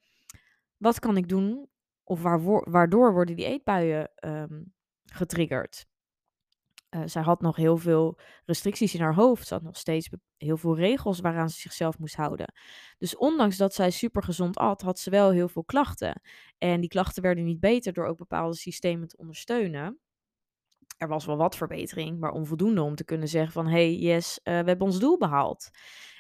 Wat 0.77 0.99
kan 0.99 1.17
ik 1.17 1.29
doen? 1.29 1.69
Of 2.05 2.23
waardoor 2.65 3.13
worden 3.13 3.37
die 3.37 3.45
eetbuien 3.45 4.11
um, 4.25 4.75
getriggerd? 5.05 5.87
Uh, 6.91 7.03
zij 7.05 7.23
had 7.23 7.41
nog 7.41 7.57
heel 7.57 7.77
veel 7.77 8.19
restricties 8.45 8.95
in 8.95 9.01
haar 9.01 9.15
hoofd. 9.15 9.47
Ze 9.47 9.55
had 9.55 9.63
nog 9.63 9.77
steeds 9.77 10.09
heel 10.37 10.57
veel 10.57 10.77
regels 10.77 11.21
waaraan 11.21 11.51
ze 11.51 11.61
zichzelf 11.61 11.99
moest 11.99 12.15
houden. 12.15 12.55
Dus 12.99 13.17
ondanks 13.17 13.57
dat 13.57 13.75
zij 13.75 13.91
super 13.91 14.23
gezond 14.23 14.57
at, 14.57 14.83
had 14.83 14.99
ze 14.99 15.11
wel 15.11 15.31
heel 15.31 15.49
veel 15.49 15.65
klachten. 15.65 16.21
En 16.59 16.81
die 16.81 16.89
klachten 16.89 17.23
werden 17.23 17.45
niet 17.45 17.61
beter 17.61 17.93
door 17.93 18.07
ook 18.07 18.19
bepaalde 18.19 18.57
systemen 18.57 19.09
te 19.09 19.17
ondersteunen. 19.17 20.01
Er 21.03 21.09
was 21.09 21.25
wel 21.25 21.37
wat 21.37 21.57
verbetering, 21.57 22.19
maar 22.21 22.31
onvoldoende 22.31 22.83
om 22.83 22.95
te 22.95 23.05
kunnen 23.05 23.29
zeggen 23.29 23.53
van... 23.53 23.67
hey, 23.67 23.95
yes, 23.95 24.41
uh, 24.45 24.45
we 24.45 24.69
hebben 24.69 24.87
ons 24.87 24.99
doel 24.99 25.19
behaald. 25.19 25.71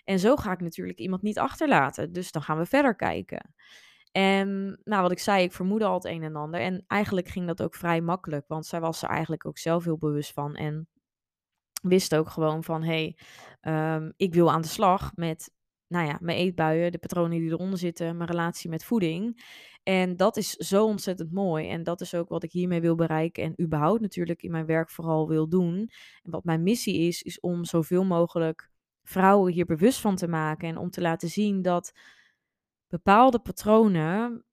En 0.04 0.18
zo 0.18 0.36
ga 0.36 0.52
ik 0.52 0.60
natuurlijk 0.60 0.98
iemand 0.98 1.22
niet 1.22 1.38
achterlaten. 1.38 2.12
Dus 2.12 2.32
dan 2.32 2.42
gaan 2.42 2.58
we 2.58 2.66
verder 2.66 2.96
kijken. 2.96 3.54
En 4.12 4.80
nou, 4.84 5.02
wat 5.02 5.10
ik 5.12 5.18
zei, 5.18 5.44
ik 5.44 5.52
vermoedde 5.52 5.84
al 5.84 5.94
het 5.94 6.04
een 6.04 6.22
en 6.22 6.36
ander. 6.36 6.60
En 6.60 6.84
eigenlijk 6.86 7.28
ging 7.28 7.46
dat 7.46 7.62
ook 7.62 7.74
vrij 7.74 8.00
makkelijk, 8.00 8.44
want 8.48 8.66
zij 8.66 8.80
was 8.80 9.02
er 9.02 9.08
eigenlijk 9.08 9.46
ook 9.46 9.58
zelf 9.58 9.84
heel 9.84 9.98
bewust 9.98 10.32
van. 10.32 10.54
En 10.54 10.88
wist 11.82 12.14
ook 12.14 12.28
gewoon 12.28 12.64
van, 12.64 12.82
hé, 12.82 13.14
hey, 13.60 13.94
um, 13.96 14.12
ik 14.16 14.34
wil 14.34 14.52
aan 14.52 14.62
de 14.62 14.68
slag 14.68 15.10
met, 15.14 15.52
nou 15.92 16.06
ja, 16.06 16.18
mijn 16.20 16.38
eetbuien, 16.38 16.92
de 16.92 16.98
patronen 16.98 17.38
die 17.38 17.50
eronder 17.50 17.78
zitten, 17.78 18.16
mijn 18.16 18.30
relatie 18.30 18.70
met 18.70 18.84
voeding. 18.84 19.44
En 19.82 20.16
dat 20.16 20.36
is 20.36 20.50
zo 20.50 20.84
ontzettend 20.84 21.32
mooi. 21.32 21.68
En 21.68 21.82
dat 21.82 22.00
is 22.00 22.14
ook 22.14 22.28
wat 22.28 22.42
ik 22.42 22.52
hiermee 22.52 22.80
wil 22.80 22.94
bereiken 22.94 23.44
en 23.44 23.64
überhaupt 23.64 24.00
natuurlijk 24.00 24.42
in 24.42 24.50
mijn 24.50 24.66
werk 24.66 24.90
vooral 24.90 25.28
wil 25.28 25.48
doen. 25.48 25.90
En 26.22 26.30
wat 26.30 26.44
mijn 26.44 26.62
missie 26.62 26.98
is, 26.98 27.22
is 27.22 27.40
om 27.40 27.64
zoveel 27.64 28.04
mogelijk 28.04 28.70
vrouwen 29.02 29.52
hier 29.52 29.64
bewust 29.64 30.00
van 30.00 30.16
te 30.16 30.28
maken 30.28 30.68
en 30.68 30.76
om 30.76 30.90
te 30.90 31.00
laten 31.00 31.28
zien 31.28 31.62
dat 31.62 31.92
bepaalde 32.88 33.38
patronen 33.38 34.44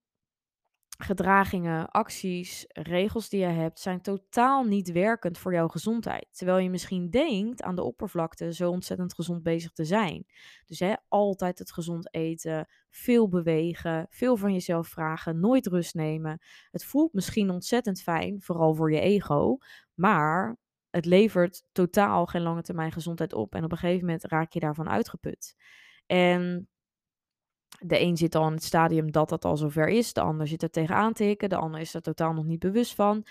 gedragingen, 1.01 1.89
acties, 1.89 2.65
regels 2.67 3.29
die 3.29 3.39
je 3.39 3.45
hebt, 3.45 3.79
zijn 3.79 4.01
totaal 4.01 4.63
niet 4.63 4.91
werkend 4.91 5.37
voor 5.37 5.53
jouw 5.53 5.67
gezondheid. 5.67 6.27
Terwijl 6.31 6.57
je 6.57 6.69
misschien 6.69 7.09
denkt 7.09 7.61
aan 7.61 7.75
de 7.75 7.83
oppervlakte 7.83 8.53
zo 8.53 8.69
ontzettend 8.69 9.13
gezond 9.13 9.43
bezig 9.43 9.71
te 9.71 9.85
zijn. 9.85 10.25
Dus 10.65 10.79
hè, 10.79 10.93
altijd 11.07 11.59
het 11.59 11.71
gezond 11.71 12.13
eten, 12.13 12.67
veel 12.89 13.29
bewegen, 13.29 14.07
veel 14.09 14.37
van 14.37 14.53
jezelf 14.53 14.87
vragen, 14.87 15.39
nooit 15.39 15.67
rust 15.67 15.93
nemen. 15.93 16.41
Het 16.71 16.85
voelt 16.85 17.13
misschien 17.13 17.49
ontzettend 17.49 18.01
fijn, 18.01 18.41
vooral 18.41 18.75
voor 18.75 18.91
je 18.91 18.99
ego, 18.99 19.57
maar 19.93 20.57
het 20.89 21.05
levert 21.05 21.63
totaal 21.71 22.25
geen 22.25 22.41
lange 22.41 22.61
termijn 22.61 22.91
gezondheid 22.91 23.33
op. 23.33 23.55
En 23.55 23.63
op 23.63 23.71
een 23.71 23.77
gegeven 23.77 24.05
moment 24.05 24.25
raak 24.25 24.53
je 24.53 24.59
daarvan 24.59 24.89
uitgeput. 24.89 25.55
En 26.05 26.69
de 27.79 27.99
een 27.99 28.17
zit 28.17 28.35
al 28.35 28.47
in 28.47 28.53
het 28.53 28.63
stadium 28.63 29.11
dat 29.11 29.29
dat 29.29 29.45
al 29.45 29.57
zover 29.57 29.87
is. 29.87 30.13
De 30.13 30.21
ander 30.21 30.47
zit 30.47 30.63
er 30.63 30.69
tegenaan 30.69 31.13
te. 31.13 31.35
De 31.47 31.55
ander 31.55 31.79
is 31.79 31.93
er 31.93 32.01
totaal 32.01 32.33
nog 32.33 32.45
niet 32.45 32.59
bewust 32.59 32.95
van. 32.95 33.25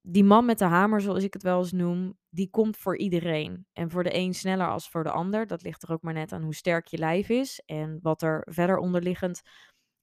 Die 0.00 0.24
man 0.24 0.44
met 0.44 0.58
de 0.58 0.64
hamer, 0.64 1.00
zoals 1.00 1.24
ik 1.24 1.32
het 1.32 1.42
wel 1.42 1.58
eens 1.58 1.72
noem, 1.72 2.18
die 2.28 2.50
komt 2.50 2.76
voor 2.76 2.96
iedereen. 2.96 3.66
En 3.72 3.90
voor 3.90 4.02
de 4.02 4.14
een 4.14 4.34
sneller 4.34 4.68
als 4.68 4.88
voor 4.88 5.04
de 5.04 5.10
ander. 5.10 5.46
Dat 5.46 5.62
ligt 5.62 5.82
er 5.82 5.92
ook 5.92 6.02
maar 6.02 6.14
net 6.14 6.32
aan 6.32 6.42
hoe 6.42 6.54
sterk 6.54 6.86
je 6.86 6.98
lijf 6.98 7.28
is. 7.28 7.62
En 7.66 7.98
wat 8.02 8.22
er 8.22 8.46
verder 8.50 8.78
onderliggend 8.78 9.42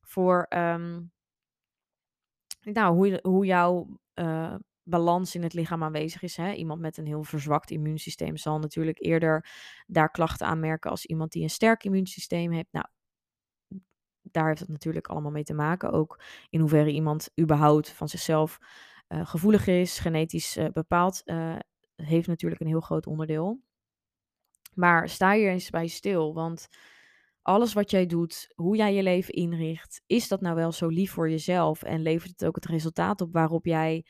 voor. 0.02 0.46
Um, 0.50 1.12
nou, 2.62 2.96
hoe, 2.96 3.20
hoe 3.22 3.46
jouw 3.46 4.00
uh, 4.16 4.56
balans 4.84 5.36
in 5.36 5.44
het 5.44 5.54
lichaam 5.54 5.84
aanwezig 5.84 6.22
is. 6.22 6.38
Hè? 6.38 6.52
Iemand 6.52 6.82
met 6.82 6.98
een 6.98 7.06
heel 7.06 7.24
verzwakt 7.24 7.72
immuunsysteem 7.72 8.38
zal 8.38 8.60
natuurlijk 8.60 9.04
eerder 9.04 9.46
daar 9.88 10.12
klachten 10.12 10.48
aanmerken 10.48 10.92
als 10.92 11.06
iemand 11.06 11.32
die 11.32 11.44
een 11.44 11.50
sterk 11.50 11.84
immuunsysteem 11.84 12.52
heeft. 12.52 12.72
Nou, 12.72 12.86
daar 14.32 14.48
heeft 14.48 14.60
het 14.60 14.70
natuurlijk 14.70 15.08
allemaal 15.08 15.32
mee 15.32 15.44
te 15.44 15.54
maken. 15.54 15.92
Ook 15.92 16.20
in 16.50 16.60
hoeverre 16.60 16.92
iemand 16.92 17.30
überhaupt 17.40 17.90
van 17.90 18.10
zichzelf 18.10 18.60
uh, 19.08 19.26
gevoelig 19.26 19.68
is, 19.68 20.00
genetisch 20.00 20.58
uh, 20.58 20.66
bepaald, 20.74 21.22
uh, 21.26 21.56
heeft 21.96 22.28
natuurlijk 22.28 22.62
een 22.62 22.68
heel 22.68 22.82
groot 22.82 23.08
onderdeel. 23.08 23.60
Maar 24.74 25.10
sta 25.10 25.34
hier 25.34 25.50
eens 25.50 25.70
bij 25.70 25.88
stil, 25.88 26.34
want 26.34 26.68
alles 27.42 27.74
wat 27.74 27.92
jij 27.92 28.06
doet, 28.06 28.52
hoe 28.56 28.76
jij 28.76 28.94
je 28.94 29.04
leven 29.04 29.34
inricht, 29.34 30.02
is 30.06 30.28
dat 30.28 30.42
nou 30.42 30.56
wel 30.56 30.72
zo 30.72 30.88
lief 30.88 31.12
voor 31.12 31.30
jezelf 31.30 31.84
en 31.84 32.02
levert 32.02 32.32
het 32.32 32.46
ook 32.46 32.56
het 32.56 32.66
resultaat 32.66 33.22
op 33.22 33.34
waarop 33.34 33.66
jij 33.66 34.06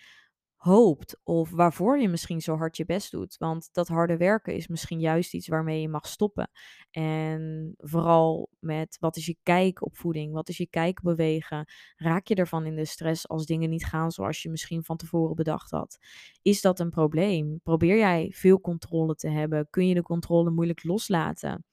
hoopt 0.66 1.20
of 1.24 1.50
waarvoor 1.50 1.98
je 2.00 2.10
misschien 2.10 2.42
zo 2.42 2.56
hard 2.56 2.78
je 2.78 2.86
best 2.86 3.12
doet. 3.12 3.38
Want 3.38 3.70
dat 3.72 3.88
harde 3.88 4.18
werken 4.18 4.56
is 4.56 4.68
misschien 4.68 5.00
juist 5.00 5.34
iets 5.34 5.48
waarmee 5.48 5.82
je 5.82 5.90
mag 5.90 6.08
stoppen. 6.08 6.50
En 6.92 7.74
vooral 7.78 8.50
met 8.60 8.98
wat 9.00 9.18
is 9.18 9.26
je 9.26 9.38
kijk 9.44 9.86
op 9.86 9.98
voeding, 9.98 10.34
wat 10.34 10.50
is 10.50 10.58
je 10.58 10.68
kijk 10.68 11.02
bewegen. 11.02 11.66
Raak 11.96 12.28
je 12.28 12.36
ervan 12.36 12.66
in 12.66 12.76
de 12.76 12.86
stress 12.86 13.28
als 13.28 13.46
dingen 13.46 13.70
niet 13.70 13.86
gaan 13.86 14.12
zoals 14.12 14.42
je 14.42 14.50
misschien 14.50 14.84
van 14.84 14.98
tevoren 14.98 15.36
bedacht 15.36 15.72
had? 15.72 15.98
Is 16.42 16.62
dat 16.62 16.80
een 16.80 16.90
probleem? 16.90 17.60
Probeer 17.64 17.98
jij 17.98 18.32
veel 18.34 18.62
controle 18.62 19.16
te 19.16 19.30
hebben? 19.30 19.68
Kun 19.70 19.88
je 19.88 19.94
de 19.94 20.02
controle 20.02 20.50
moeilijk 20.50 20.84
loslaten? 20.84 21.66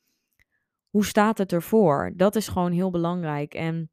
Hoe 0.90 1.04
staat 1.04 1.38
het 1.38 1.52
ervoor? 1.52 2.12
Dat 2.16 2.36
is 2.36 2.48
gewoon 2.48 2.72
heel 2.72 2.90
belangrijk. 2.90 3.54
En 3.54 3.90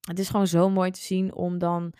het 0.00 0.18
is 0.18 0.28
gewoon 0.28 0.46
zo 0.46 0.70
mooi 0.70 0.90
te 0.90 1.00
zien 1.00 1.34
om 1.34 1.58
dan 1.58 1.94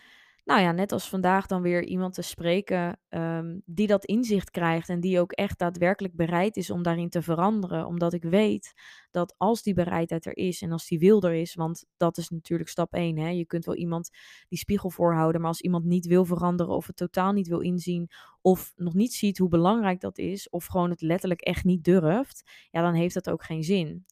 nou 0.47 0.61
ja, 0.61 0.71
net 0.71 0.91
als 0.91 1.09
vandaag 1.09 1.45
dan 1.45 1.61
weer 1.61 1.83
iemand 1.83 2.13
te 2.13 2.21
spreken 2.21 2.99
um, 3.09 3.61
die 3.65 3.87
dat 3.87 4.05
inzicht 4.05 4.49
krijgt 4.49 4.89
en 4.89 4.99
die 4.99 5.19
ook 5.19 5.31
echt 5.31 5.59
daadwerkelijk 5.59 6.15
bereid 6.15 6.55
is 6.57 6.69
om 6.69 6.83
daarin 6.83 7.09
te 7.09 7.21
veranderen. 7.21 7.85
Omdat 7.85 8.13
ik 8.13 8.23
weet 8.23 8.73
dat 9.11 9.35
als 9.37 9.61
die 9.61 9.73
bereidheid 9.73 10.25
er 10.25 10.37
is 10.37 10.61
en 10.61 10.71
als 10.71 10.87
die 10.87 10.99
wil 10.99 11.21
er 11.21 11.33
is, 11.33 11.55
want 11.55 11.85
dat 11.97 12.17
is 12.17 12.29
natuurlijk 12.29 12.69
stap 12.69 12.93
1. 12.93 13.17
Hè? 13.17 13.29
Je 13.29 13.45
kunt 13.45 13.65
wel 13.65 13.75
iemand 13.75 14.09
die 14.47 14.57
spiegel 14.57 14.89
voorhouden, 14.89 15.41
maar 15.41 15.49
als 15.49 15.61
iemand 15.61 15.85
niet 15.85 16.05
wil 16.05 16.25
veranderen 16.25 16.75
of 16.75 16.87
het 16.87 16.95
totaal 16.95 17.31
niet 17.31 17.47
wil 17.47 17.59
inzien 17.59 18.09
of 18.41 18.73
nog 18.75 18.93
niet 18.93 19.13
ziet 19.13 19.37
hoe 19.37 19.49
belangrijk 19.49 19.99
dat 19.99 20.17
is 20.17 20.49
of 20.49 20.65
gewoon 20.65 20.89
het 20.89 21.01
letterlijk 21.01 21.41
echt 21.41 21.63
niet 21.63 21.83
durft, 21.83 22.67
ja, 22.69 22.81
dan 22.81 22.93
heeft 22.93 23.13
dat 23.13 23.29
ook 23.29 23.43
geen 23.43 23.63
zin. 23.63 24.05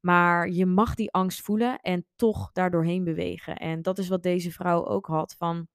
Maar 0.00 0.48
je 0.50 0.66
mag 0.66 0.94
die 0.94 1.12
angst 1.12 1.40
voelen 1.40 1.80
en 1.80 2.06
toch 2.16 2.52
daardoorheen 2.52 3.04
bewegen. 3.04 3.56
En 3.56 3.82
dat 3.82 3.98
is 3.98 4.08
wat 4.08 4.22
deze 4.22 4.52
vrouw 4.52 4.86
ook 4.86 5.06
had 5.06 5.34
van 5.38 5.68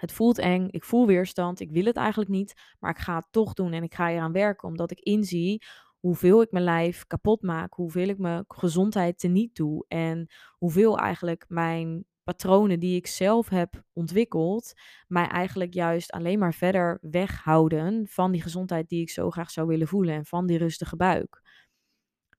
het 0.00 0.12
voelt 0.12 0.38
eng, 0.38 0.68
ik 0.70 0.84
voel 0.84 1.06
weerstand, 1.06 1.60
ik 1.60 1.70
wil 1.70 1.84
het 1.84 1.96
eigenlijk 1.96 2.30
niet, 2.30 2.54
maar 2.78 2.90
ik 2.90 2.98
ga 2.98 3.16
het 3.16 3.26
toch 3.30 3.52
doen 3.52 3.72
en 3.72 3.82
ik 3.82 3.94
ga 3.94 4.10
eraan 4.10 4.32
werken 4.32 4.68
omdat 4.68 4.90
ik 4.90 5.00
inzie 5.00 5.62
hoeveel 5.98 6.42
ik 6.42 6.50
mijn 6.50 6.64
lijf 6.64 7.06
kapot 7.06 7.42
maak, 7.42 7.74
hoeveel 7.74 8.08
ik 8.08 8.18
mijn 8.18 8.44
gezondheid 8.48 9.18
teniet 9.18 9.54
doe 9.54 9.84
en 9.88 10.26
hoeveel 10.50 10.98
eigenlijk 10.98 11.44
mijn 11.48 12.04
patronen 12.22 12.80
die 12.80 12.96
ik 12.96 13.06
zelf 13.06 13.48
heb 13.48 13.82
ontwikkeld, 13.92 14.72
mij 15.06 15.26
eigenlijk 15.26 15.74
juist 15.74 16.10
alleen 16.10 16.38
maar 16.38 16.54
verder 16.54 16.98
weghouden 17.00 18.06
van 18.08 18.32
die 18.32 18.42
gezondheid 18.42 18.88
die 18.88 19.00
ik 19.00 19.10
zo 19.10 19.30
graag 19.30 19.50
zou 19.50 19.66
willen 19.66 19.88
voelen 19.88 20.14
en 20.14 20.24
van 20.24 20.46
die 20.46 20.58
rustige 20.58 20.96
buik. 20.96 21.42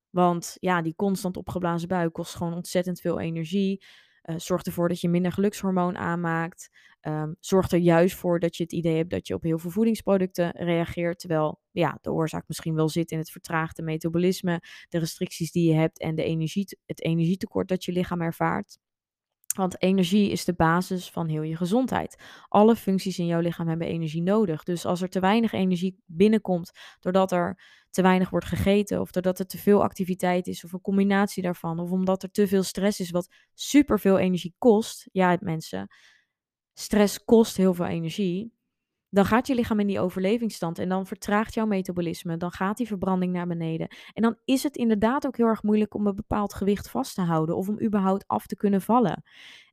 Want 0.10 0.58
ja, 0.60 0.82
die 0.82 0.96
constant 0.96 1.38
opgeblazen 1.38 1.88
buik 1.88 2.14
kost 2.14 2.36
gewoon 2.36 2.54
ontzettend 2.54 3.02
veel 3.02 3.20
energie. 3.20 3.84
Uh, 4.30 4.36
zorgt 4.38 4.68
ervoor 4.68 4.88
dat 4.88 5.02
je 5.02 5.10
minder 5.10 5.32
gelukshormoon 5.32 5.98
aanmaakt. 5.98 6.70
Um, 7.02 7.36
zorgt 7.40 7.72
er 7.72 7.80
juist 7.80 8.16
voor 8.16 8.40
dat 8.40 8.56
je 8.56 8.64
het 8.64 8.72
idee 8.72 8.96
hebt 8.96 9.10
dat 9.10 9.28
je 9.28 9.34
op 9.34 9.44
heel 9.44 9.60
veel 9.60 9.70
voedingsproducten 9.70 10.52
reageert. 10.52 11.20
Terwijl 11.20 11.62
ja, 11.72 11.98
de 12.02 12.12
oorzaak 12.12 12.44
misschien 12.48 12.76
wel 12.76 12.90
zit 12.90 13.12
in 13.12 13.18
het 13.18 13.32
vertraagde 13.32 13.82
metabolisme, 13.82 14.62
de 14.90 14.98
restricties 14.98 15.52
die 15.52 15.70
je 15.70 15.76
hebt 15.76 16.00
en 16.00 16.16
de 16.16 16.24
energie, 16.24 16.78
het 16.86 17.04
energietekort 17.04 17.68
dat 17.68 17.84
je 17.84 17.92
lichaam 17.92 18.22
ervaart. 18.22 18.78
Want 19.56 19.82
energie 19.82 20.32
is 20.32 20.46
de 20.46 20.54
basis 20.54 21.10
van 21.10 21.28
heel 21.28 21.42
je 21.42 21.56
gezondheid. 21.56 22.24
Alle 22.48 22.76
functies 22.76 23.20
in 23.20 23.26
jouw 23.26 23.40
lichaam 23.40 23.68
hebben 23.68 23.88
energie 23.88 24.22
nodig. 24.22 24.64
Dus 24.64 24.86
als 24.86 25.02
er 25.02 25.10
te 25.10 25.20
weinig 25.20 25.52
energie 25.52 26.04
binnenkomt 26.06 26.72
doordat 27.00 27.32
er 27.32 27.62
te 27.90 28.02
weinig 28.02 28.30
wordt 28.30 28.46
gegeten, 28.46 29.02
of 29.02 29.12
doordat 29.12 29.40
er 29.40 29.46
te 29.46 29.58
veel 29.58 29.84
activiteit 29.84 30.48
is, 30.48 30.64
of 30.64 30.74
een 30.74 30.82
combinatie 30.82 31.44
daarvan, 31.44 31.80
of 31.80 31.92
omdat 31.92 32.24
er 32.24 32.32
te 32.32 32.48
veel 32.48 32.64
stress 32.64 33.00
is, 33.00 33.10
wat 33.10 33.34
superveel 33.54 34.18
energie 34.18 34.56
kost. 34.58 35.10
Ja, 35.12 35.38
mensen, 35.40 35.88
stress 36.74 37.24
kost 37.24 37.58
heel 37.58 37.74
veel 37.74 37.86
energie. 37.86 38.54
Dan 39.10 39.26
gaat 39.26 39.48
je 39.48 39.56
lichaam 39.56 39.80
in 39.80 39.88
die 39.88 40.00
overlevingsstand 40.00 40.80
en 40.80 40.90
dan 40.90 41.06
vertraagt 41.06 41.54
jouw 41.54 41.66
metabolisme. 41.66 42.38
Dan 42.38 42.52
gaat 42.52 42.78
die 42.78 42.88
verbranding 42.88 43.34
naar 43.34 43.48
beneden. 43.48 43.88
En 44.14 44.22
dan 44.22 44.38
is 44.46 44.64
het 44.64 44.78
inderdaad 44.78 45.26
ook 45.26 45.38
heel 45.38 45.46
erg 45.46 45.64
moeilijk 45.64 45.94
om 45.94 46.08
een 46.08 46.16
bepaald 46.16 46.54
gewicht 46.54 46.90
vast 46.90 47.16
te 47.16 47.22
houden 47.22 47.56
of 47.56 47.70
om 47.70 47.82
überhaupt 47.82 48.28
af 48.28 48.48
te 48.48 48.56
kunnen 48.56 48.82
vallen. 48.82 49.24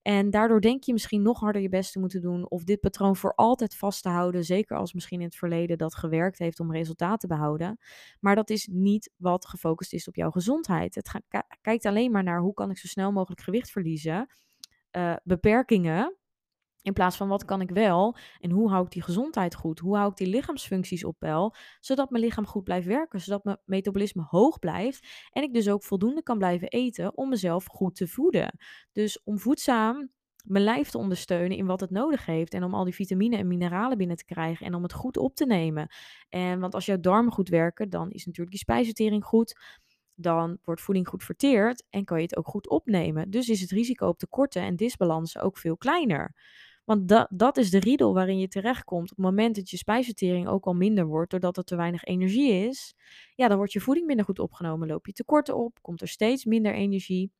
En 0.03 0.31
daardoor 0.31 0.61
denk 0.61 0.85
je 0.85 0.93
misschien 0.93 1.23
nog 1.23 1.41
harder 1.41 1.63
je 1.63 1.69
best 1.69 1.93
te 1.93 1.99
moeten 1.99 2.21
doen 2.21 2.51
of 2.51 2.65
dit 2.65 2.81
patroon 2.81 3.17
voor 3.17 3.35
altijd 3.35 3.77
vast 3.77 4.03
te 4.03 4.09
houden. 4.09 4.45
Zeker 4.45 4.77
als 4.77 4.93
misschien 4.93 5.21
in 5.21 5.27
het 5.27 5.37
verleden 5.37 5.79
dat 5.79 5.95
gewerkt 5.95 6.39
heeft 6.39 6.61
om 6.61 6.73
resultaat 6.73 7.21
te 7.21 7.27
behouden. 7.27 7.79
Maar 8.21 8.35
dat 8.35 8.51
is 8.51 8.69
niet 8.71 9.13
wat 9.17 9.47
gefocust 9.47 9.93
is 9.93 10.09
op 10.09 10.17
jouw 10.17 10.31
gezondheid. 10.31 10.95
Het 10.95 11.11
kijkt 11.61 11.87
alleen 11.87 12.11
maar 12.11 12.23
naar 12.23 12.41
hoe 12.41 12.55
kan 12.55 12.71
ik 12.71 12.79
zo 12.79 12.87
snel 12.87 13.13
mogelijk 13.13 13.41
gewicht 13.41 13.71
verliezen. 13.71 14.27
Uh, 14.97 15.17
beperkingen 15.25 16.17
in 16.87 16.93
plaats 16.93 17.17
van 17.17 17.29
wat 17.29 17.45
kan 17.45 17.61
ik 17.61 17.71
wel 17.71 18.17
en 18.41 18.51
hoe 18.51 18.71
hou 18.71 18.85
ik 18.85 18.91
die 18.91 19.03
gezondheid 19.03 19.55
goed? 19.55 19.79
Hoe 19.79 19.97
hou 19.97 20.11
ik 20.11 20.17
die 20.17 20.27
lichaamsfuncties 20.27 21.05
op 21.05 21.19
peil? 21.19 21.55
Zodat 21.81 22.11
mijn 22.11 22.25
lichaam 22.25 22.47
goed 22.47 22.65
blijft 22.65 22.87
werken, 22.87 23.21
zodat 23.21 23.45
mijn 23.45 23.59
metabolisme 23.65 24.23
hoog 24.29 24.59
blijft 24.59 25.07
en 25.31 25.43
ik 25.43 25.55
dus 25.55 25.69
ook 25.69 25.85
voldoende 25.85 26.23
kan 26.23 26.39
blijven 26.39 26.69
eten 26.69 27.17
om 27.17 27.29
mezelf 27.29 27.65
goed 27.65 27.95
te 27.95 28.09
voeden. 28.09 28.59
Dus 28.93 29.23
om 29.25 29.39
voedzaam 29.39 30.11
mijn 30.45 30.65
lijf 30.65 30.91
te 30.91 30.99
ondersteunen 30.99 31.57
in 31.57 31.67
wat 31.67 31.81
het 31.81 31.91
nodig 31.91 32.27
heeft 32.27 32.55
en 32.55 32.65
om 32.65 32.75
al 32.75 32.85
die 32.85 32.95
vitamine 32.95 33.37
en 33.37 33.47
mineralen 33.47 33.99
binnen 33.99 34.17
te 34.17 34.25
krijgen 34.25 34.67
en 34.67 34.75
om 34.75 34.83
het 34.83 34.93
goed 34.93 35.17
op 35.17 35.35
te 35.35 35.47
nemen. 35.47 35.89
En 36.29 36.61
want 36.61 36.75
als 36.75 36.87
jouw 36.87 37.01
darmen 37.01 37.33
goed 37.33 37.49
werken, 37.49 37.91
dan 37.91 38.11
is 38.11 38.25
natuurlijk 38.25 38.51
die 38.51 38.59
spijsvertering 38.59 39.25
goed 39.25 39.55
dan 40.17 40.59
wordt 40.65 40.81
voeding 40.81 41.09
goed 41.09 41.25
verteerd 41.25 41.85
en 41.91 42.05
kan 42.05 42.17
je 42.17 42.23
het 42.23 42.37
ook 42.37 42.47
goed 42.47 42.69
opnemen. 42.69 43.31
Dus 43.31 43.49
is 43.49 43.61
het 43.61 43.71
risico 43.71 44.09
op 44.09 44.19
tekorten 44.19 44.63
en 44.63 44.77
disbalansen 44.77 45.43
ook 45.43 45.59
veel 45.59 45.77
kleiner. 45.77 46.35
Want 46.87 47.09
dat, 47.09 47.27
dat 47.31 47.57
is 47.57 47.71
de 47.71 47.79
riedel 47.79 48.15
waarin 48.15 48.39
je 48.39 48.49
terechtkomt. 48.49 49.11
Op 49.11 49.17
het 49.17 49.27
moment 49.27 49.55
dat 49.57 49.71
je 49.71 49.77
spijsvertering 49.77 50.49
ook 50.49 50.67
al 50.67 50.75
minder 50.75 51.07
wordt, 51.07 51.31
doordat 51.31 51.57
er 51.57 51.65
te 51.65 51.77
weinig 51.77 52.05
energie 52.05 52.53
is, 52.53 52.95
ja, 53.35 53.49
dan 53.49 53.57
wordt 53.57 53.73
je 53.73 53.81
voeding 53.81 54.07
minder 54.07 54.25
goed 54.25 54.39
opgenomen, 54.39 54.89
loop 54.89 55.07
je 55.07 55.13
tekorten 55.13 55.57
op, 55.57 55.79
komt 55.83 56.01
er 56.01 56.09
steeds 56.09 56.45
minder 56.45 56.75
energie. 56.75 57.33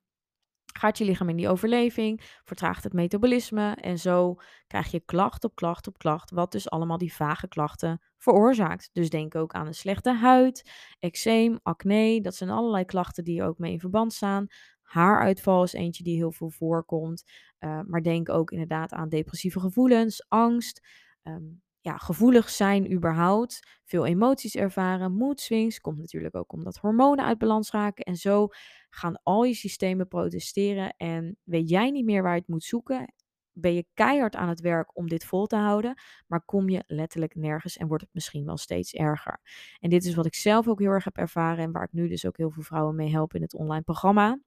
Gaat 0.79 0.99
je 0.99 1.05
lichaam 1.05 1.29
in 1.29 1.37
die 1.37 1.49
overleving, 1.49 2.21
vertraagt 2.45 2.85
het 2.85 2.93
metabolisme 2.93 3.75
en 3.75 3.99
zo 3.99 4.35
krijg 4.67 4.91
je 4.91 5.01
klacht 5.01 5.45
op 5.45 5.55
klacht 5.55 5.87
op 5.87 5.99
klacht, 5.99 6.31
wat 6.31 6.53
dus 6.53 6.71
allemaal 6.71 6.99
die 6.99 7.15
vage 7.15 7.49
klachten 7.49 8.01
veroorzaakt. 8.19 8.91
Dus 8.93 9.11
denk 9.11 9.35
ook 9.35 9.53
aan 9.53 9.67
een 9.67 9.75
slechte 9.75 10.13
huid, 10.13 10.71
eczeem, 10.99 11.59
acne, 11.63 12.21
dat 12.21 12.35
zijn 12.35 12.51
allerlei 12.51 12.85
klachten 12.85 13.25
die 13.25 13.43
ook 13.43 13.59
mee 13.59 13.73
in 13.73 13.81
verband 13.81 14.13
staan. 14.13 14.47
Haaruitval 14.87 15.63
is 15.63 15.73
eentje 15.73 16.03
die 16.03 16.17
heel 16.17 16.33
veel 16.33 16.51
voorkomt, 16.51 17.25
uh, 17.61 17.81
maar 17.87 18.03
denk 18.03 18.29
ook 18.29 18.51
inderdaad 18.51 18.93
aan 18.93 19.09
depressieve 19.09 19.61
gevoelens, 19.61 20.25
angst, 20.29 20.87
um, 21.23 21.63
ja, 21.81 21.97
gevoelig 21.97 22.51
zijn 22.51 22.93
überhaupt, 22.93 23.81
veel 23.85 24.07
emoties 24.07 24.55
ervaren, 24.55 25.13
mood 25.13 25.41
swings, 25.41 25.81
komt 25.81 25.99
natuurlijk 25.99 26.35
ook 26.35 26.53
omdat 26.53 26.77
hormonen 26.77 27.25
uit 27.25 27.39
balans 27.39 27.71
raken 27.71 28.05
en 28.05 28.17
zo 28.17 28.49
gaan 28.91 29.21
al 29.23 29.45
je 29.45 29.55
systemen 29.55 30.09
protesteren 30.09 30.95
en 30.97 31.37
weet 31.43 31.69
jij 31.69 31.91
niet 31.91 32.05
meer 32.05 32.23
waar 32.23 32.35
je 32.35 32.41
het 32.41 32.49
moet 32.49 32.65
zoeken, 32.65 33.15
ben 33.53 33.75
je 33.75 33.87
keihard 33.95 34.37
aan 34.37 34.49
het 34.49 34.61
werk 34.61 34.97
om 34.97 35.09
dit 35.09 35.25
vol 35.25 35.47
te 35.47 35.57
houden, 35.57 36.01
maar 36.27 36.45
kom 36.45 36.69
je 36.69 36.85
letterlijk 36.87 37.35
nergens 37.35 37.77
en 37.77 37.87
wordt 37.87 38.03
het 38.03 38.15
misschien 38.15 38.45
wel 38.45 38.57
steeds 38.57 38.93
erger. 38.93 39.41
En 39.81 39.91
dit 39.91 40.05
is 40.05 40.15
wat 40.15 40.27
ik 40.27 40.35
zelf 40.35 40.69
ook 40.69 40.81
heel 40.81 40.91
erg 40.91 41.05
heb 41.05 41.17
ervaren 41.17 41.65
en 41.65 41.73
waar 41.73 41.85
ik 41.85 41.93
nu 41.93 42.09
dus 42.09 42.27
ook 42.27 42.37
heel 42.37 42.51
veel 42.51 42.63
vrouwen 42.63 42.95
mee 42.95 43.11
help 43.11 43.35
in 43.35 43.43
het 43.43 43.55
online 43.55 43.83
programma. 43.83 44.39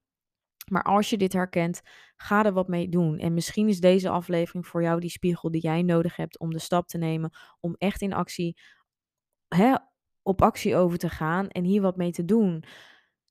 Maar 0.70 0.84
als 0.84 1.10
je 1.10 1.18
dit 1.18 1.34
herkent, 1.34 1.82
ga 2.16 2.46
er 2.46 2.54
wat 2.54 2.68
mee 2.68 2.90
doen. 2.90 3.18
En 3.18 3.34
misschien 3.34 3.68
is 3.68 3.80
deze 3.80 4.10
aflevering 4.10 4.68
voor 4.68 4.82
jou 4.84 5.00
die 5.00 5.10
spiegel 5.10 5.52
die 5.52 5.62
jij 5.62 5.82
nodig 5.82 6.16
hebt 6.16 6.40
om 6.40 6.52
de 6.52 6.60
stap 6.60 6.88
te 6.88 6.98
nemen 6.98 7.32
om 7.60 7.76
echt 7.78 8.02
in 8.02 8.14
actie, 8.14 8.58
hè, 9.48 9.74
op 10.22 10.42
actie 10.42 10.76
over 10.76 10.98
te 10.98 11.10
gaan 11.10 11.48
en 11.48 11.64
hier 11.64 11.82
wat 11.82 11.98
mee 11.98 12.12
te 12.12 12.26
doen. 12.26 12.64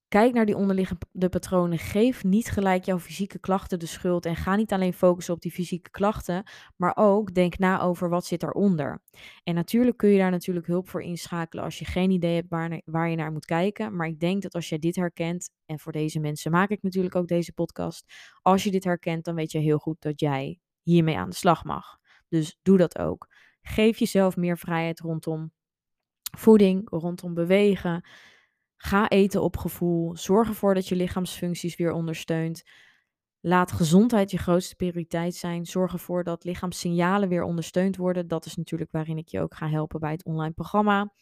Kijk 0.09 0.33
naar 0.33 0.47
die 0.47 0.57
onderliggende 0.57 1.29
patronen. 1.31 1.79
Geef 1.79 2.25
niet 2.25 2.51
gelijk 2.51 2.85
jouw 2.85 2.99
fysieke 2.99 3.39
klachten 3.39 3.79
de 3.79 3.87
schuld. 3.87 4.27
En 4.27 4.37
ga 4.37 4.57
niet 4.57 4.73
alleen 4.73 4.93
focussen 4.93 5.35
op 5.35 5.41
die 5.41 5.51
fysieke 5.51 5.91
klachten, 5.91 6.51
maar 6.77 6.93
ook 6.97 7.35
denk 7.35 7.59
na 7.59 7.81
over 7.81 8.09
wat 8.09 8.27
zit 8.27 8.43
eronder. 8.43 9.03
En 9.45 9.55
natuurlijk 9.55 9.97
kun 9.97 10.09
je 10.09 10.19
daar 10.19 10.31
natuurlijk 10.31 10.67
hulp 10.67 10.89
voor 10.89 11.03
inschakelen 11.03 11.65
als 11.65 11.79
je 11.79 11.85
geen 11.85 12.11
idee 12.11 12.35
hebt 12.35 12.49
waar, 12.49 12.83
waar 12.85 13.09
je 13.09 13.17
naar 13.17 13.33
moet 13.33 13.45
kijken. 13.45 13.97
Maar 13.97 14.07
ik 14.07 14.21
denk 14.21 14.43
dat 14.43 14.55
als 14.55 14.69
jij 14.69 14.79
dit 14.79 14.97
herkent, 14.97 15.51
en 15.67 15.79
voor 15.79 15.93
deze 15.93 16.21
mensen 16.21 16.51
maak 16.51 16.71
ik 16.71 16.83
natuurlijk 16.83 17.15
ook 17.15 17.29
deze 17.29 17.53
podcast. 17.53 18.05
Als 18.43 18.65
je 18.65 18.71
dit 18.71 18.85
herkent, 18.85 19.25
dan 19.25 19.35
weet 19.35 19.53
je 19.53 19.59
heel 19.59 19.79
goed 19.79 20.01
dat 20.01 20.21
jij 20.21 20.59
hiermee 20.83 21.19
aan 21.19 21.31
de 21.31 21.37
slag 21.37 21.65
mag. 21.65 21.99
Dus 22.29 22.59
doe 22.63 22.77
dat 22.77 22.99
ook. 22.99 23.27
Geef 23.63 23.99
jezelf 23.99 24.37
meer 24.37 24.59
vrijheid 24.59 25.01
rondom 25.01 25.53
voeding, 26.39 26.91
rondom 26.91 27.35
bewegen. 27.35 28.09
Ga 28.81 29.09
eten 29.09 29.43
op 29.43 29.57
gevoel. 29.57 30.17
Zorg 30.17 30.49
ervoor 30.49 30.75
dat 30.75 30.89
je 30.89 30.97
lichaamsfuncties 30.97 31.77
weer 31.77 31.93
ondersteunt. 31.93 32.63
Laat 33.41 33.73
gezondheid 33.73 34.31
je 34.31 34.39
grootste 34.39 34.75
prioriteit 34.77 35.35
zijn. 35.35 35.67
Zorg 35.67 35.93
ervoor 35.93 36.25
dat 36.25 36.45
lichaamssignalen 36.45 37.29
weer 37.29 37.43
ondersteund 37.43 37.97
worden. 37.97 38.29
Dat 38.29 38.47
is 38.47 38.57
natuurlijk 38.57 38.93
waarin 38.93 39.19
ik 39.19 39.29
je 39.29 39.41
ook 39.41 39.55
ga 39.55 39.69
helpen 39.69 40.01
bij 40.01 40.13
het 40.13 40.25
online 40.25 40.53
programma. 40.53 41.13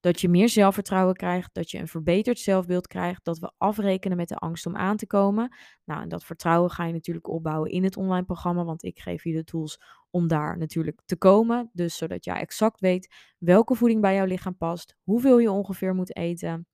Dat 0.00 0.20
je 0.20 0.28
meer 0.28 0.48
zelfvertrouwen 0.48 1.14
krijgt, 1.14 1.54
dat 1.54 1.70
je 1.70 1.78
een 1.78 1.88
verbeterd 1.88 2.38
zelfbeeld 2.38 2.86
krijgt, 2.86 3.24
dat 3.24 3.38
we 3.38 3.52
afrekenen 3.58 4.16
met 4.16 4.28
de 4.28 4.36
angst 4.36 4.66
om 4.66 4.76
aan 4.76 4.96
te 4.96 5.06
komen. 5.06 5.56
Nou, 5.84 6.02
en 6.02 6.08
dat 6.08 6.24
vertrouwen 6.24 6.70
ga 6.70 6.84
je 6.84 6.92
natuurlijk 6.92 7.28
opbouwen 7.28 7.70
in 7.70 7.84
het 7.84 7.96
online 7.96 8.24
programma, 8.24 8.64
want 8.64 8.82
ik 8.82 9.00
geef 9.00 9.24
je 9.24 9.32
de 9.32 9.44
tools 9.44 9.80
om 10.10 10.28
daar 10.28 10.58
natuurlijk 10.58 11.00
te 11.04 11.16
komen. 11.16 11.70
Dus 11.72 11.96
zodat 11.96 12.24
jij 12.24 12.40
exact 12.40 12.80
weet 12.80 13.14
welke 13.38 13.74
voeding 13.74 14.00
bij 14.00 14.14
jouw 14.14 14.24
lichaam 14.24 14.56
past, 14.56 14.96
hoeveel 15.02 15.38
je 15.38 15.50
ongeveer 15.50 15.94
moet 15.94 16.16
eten, 16.16 16.66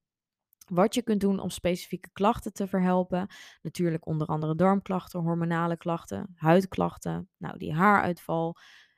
wat 0.66 0.94
je 0.94 1.02
kunt 1.02 1.20
doen 1.20 1.38
om 1.38 1.50
specifieke 1.50 2.10
klachten 2.12 2.52
te 2.52 2.66
verhelpen. 2.66 3.26
Natuurlijk 3.62 4.06
onder 4.06 4.26
andere 4.26 4.54
darmklachten, 4.54 5.20
hormonale 5.20 5.76
klachten, 5.76 6.32
huidklachten, 6.34 7.28
nou 7.36 7.58
die 7.58 7.74
haaruitval 7.74 8.56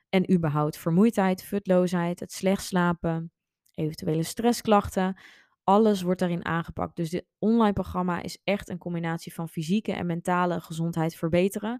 en 0.09 0.33
überhaupt 0.33 0.77
vermoeidheid, 0.77 1.43
futloosheid, 1.43 2.19
het 2.19 2.31
slecht 2.31 2.63
slapen, 2.63 3.31
eventuele 3.79 4.23
stressklachten. 4.23 5.17
Alles 5.63 6.01
wordt 6.01 6.19
daarin 6.19 6.45
aangepakt. 6.45 6.95
Dus 6.95 7.09
dit 7.09 7.25
online 7.37 7.73
programma 7.73 8.21
is 8.21 8.41
echt 8.43 8.69
een 8.69 8.77
combinatie 8.77 9.33
van 9.33 9.49
fysieke 9.49 9.91
en 9.91 10.05
mentale 10.05 10.61
gezondheid 10.61 11.15
verbeteren. 11.15 11.71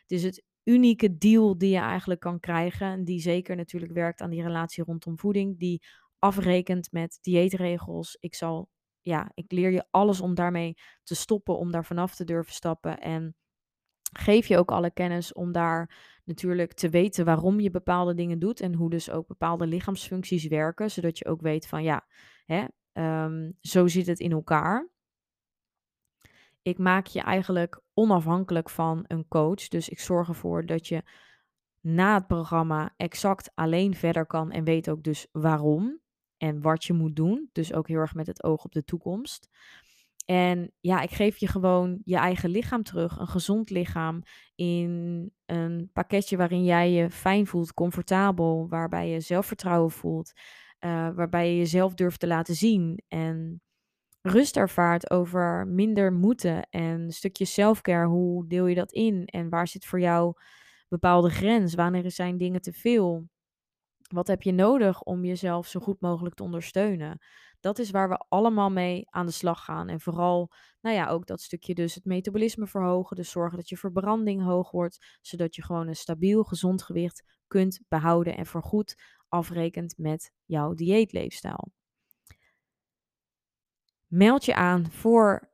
Het 0.00 0.10
is 0.10 0.22
het 0.22 0.42
unieke 0.64 1.18
deal 1.18 1.58
die 1.58 1.70
je 1.70 1.78
eigenlijk 1.78 2.20
kan 2.20 2.40
krijgen. 2.40 3.04
Die 3.04 3.20
zeker 3.20 3.56
natuurlijk 3.56 3.92
werkt 3.92 4.20
aan 4.20 4.30
die 4.30 4.42
relatie 4.42 4.84
rondom 4.84 5.18
voeding. 5.18 5.58
Die 5.58 5.82
afrekent 6.18 6.92
met 6.92 7.18
dieetregels. 7.20 8.16
Ik 8.20 8.34
zal 8.34 8.68
ja, 9.00 9.30
ik 9.34 9.52
leer 9.52 9.70
je 9.70 9.86
alles 9.90 10.20
om 10.20 10.34
daarmee 10.34 10.74
te 11.02 11.14
stoppen, 11.14 11.58
om 11.58 11.70
daar 11.70 11.84
vanaf 11.84 12.14
te 12.14 12.24
durven 12.24 12.52
stappen. 12.52 12.98
En 12.98 13.36
geef 14.12 14.46
je 14.46 14.58
ook 14.58 14.70
alle 14.70 14.90
kennis 14.90 15.32
om 15.32 15.52
daar 15.52 15.96
natuurlijk 16.24 16.72
te 16.72 16.88
weten 16.88 17.24
waarom 17.24 17.60
je 17.60 17.70
bepaalde 17.70 18.14
dingen 18.14 18.38
doet 18.38 18.60
en 18.60 18.74
hoe 18.74 18.90
dus 18.90 19.10
ook 19.10 19.26
bepaalde 19.26 19.66
lichaamsfuncties 19.66 20.46
werken, 20.46 20.90
zodat 20.90 21.18
je 21.18 21.26
ook 21.26 21.40
weet 21.40 21.66
van 21.66 21.82
ja, 21.82 22.06
hè, 22.46 22.64
um, 23.24 23.56
zo 23.60 23.86
zit 23.86 24.06
het 24.06 24.20
in 24.20 24.32
elkaar. 24.32 24.88
Ik 26.62 26.78
maak 26.78 27.06
je 27.06 27.20
eigenlijk 27.20 27.80
onafhankelijk 27.94 28.70
van 28.70 29.04
een 29.06 29.28
coach, 29.28 29.68
dus 29.68 29.88
ik 29.88 30.00
zorg 30.00 30.28
ervoor 30.28 30.66
dat 30.66 30.86
je 30.86 31.02
na 31.80 32.14
het 32.14 32.26
programma 32.26 32.94
exact 32.96 33.50
alleen 33.54 33.94
verder 33.94 34.26
kan 34.26 34.50
en 34.50 34.64
weet 34.64 34.90
ook 34.90 35.02
dus 35.02 35.26
waarom 35.32 36.00
en 36.36 36.60
wat 36.60 36.84
je 36.84 36.92
moet 36.92 37.16
doen. 37.16 37.48
Dus 37.52 37.72
ook 37.72 37.88
heel 37.88 37.98
erg 37.98 38.14
met 38.14 38.26
het 38.26 38.42
oog 38.44 38.64
op 38.64 38.72
de 38.72 38.84
toekomst. 38.84 39.48
En 40.30 40.72
ja, 40.80 41.00
ik 41.00 41.10
geef 41.10 41.36
je 41.36 41.46
gewoon 41.46 42.00
je 42.04 42.16
eigen 42.16 42.50
lichaam 42.50 42.82
terug, 42.82 43.18
een 43.18 43.26
gezond 43.26 43.70
lichaam, 43.70 44.22
in 44.54 45.32
een 45.46 45.90
pakketje 45.92 46.36
waarin 46.36 46.64
jij 46.64 46.90
je 46.90 47.10
fijn 47.10 47.46
voelt, 47.46 47.74
comfortabel, 47.74 48.66
waarbij 48.68 49.08
je 49.08 49.20
zelfvertrouwen 49.20 49.90
voelt, 49.90 50.32
uh, 50.80 51.08
waarbij 51.14 51.50
je 51.50 51.56
jezelf 51.56 51.94
durft 51.94 52.20
te 52.20 52.26
laten 52.26 52.54
zien 52.54 53.02
en 53.08 53.62
rust 54.22 54.56
ervaart 54.56 55.10
over 55.10 55.66
minder 55.66 56.12
moeten 56.12 56.68
en 56.70 57.00
een 57.00 57.12
stukje 57.12 57.44
selfcare. 57.44 58.06
Hoe 58.06 58.46
deel 58.46 58.66
je 58.66 58.74
dat 58.74 58.92
in 58.92 59.26
en 59.26 59.48
waar 59.48 59.68
zit 59.68 59.84
voor 59.84 60.00
jou 60.00 60.34
bepaalde 60.88 61.30
grens? 61.30 61.74
Wanneer 61.74 62.10
zijn 62.10 62.38
dingen 62.38 62.60
te 62.60 62.72
veel? 62.72 63.28
Wat 64.08 64.26
heb 64.26 64.42
je 64.42 64.52
nodig 64.52 65.02
om 65.02 65.24
jezelf 65.24 65.66
zo 65.66 65.80
goed 65.80 66.00
mogelijk 66.00 66.34
te 66.34 66.42
ondersteunen? 66.42 67.18
Dat 67.60 67.78
is 67.78 67.90
waar 67.90 68.08
we 68.08 68.24
allemaal 68.28 68.70
mee 68.70 69.06
aan 69.10 69.26
de 69.26 69.32
slag 69.32 69.64
gaan. 69.64 69.88
En 69.88 70.00
vooral, 70.00 70.52
nou 70.80 70.96
ja, 70.96 71.08
ook 71.08 71.26
dat 71.26 71.40
stukje 71.40 71.74
dus 71.74 71.94
het 71.94 72.04
metabolisme 72.04 72.66
verhogen. 72.66 73.16
Dus 73.16 73.30
zorgen 73.30 73.56
dat 73.56 73.68
je 73.68 73.76
verbranding 73.76 74.42
hoog 74.42 74.70
wordt, 74.70 75.18
zodat 75.20 75.54
je 75.54 75.64
gewoon 75.64 75.88
een 75.88 75.96
stabiel, 75.96 76.44
gezond 76.44 76.82
gewicht 76.82 77.22
kunt 77.46 77.80
behouden 77.88 78.36
en 78.36 78.46
voorgoed 78.46 78.94
afrekent 79.28 79.94
met 79.98 80.32
jouw 80.44 80.74
dieetleefstijl. 80.74 81.72
Meld 84.06 84.44
je 84.44 84.54
aan 84.54 84.90
voor 84.90 85.50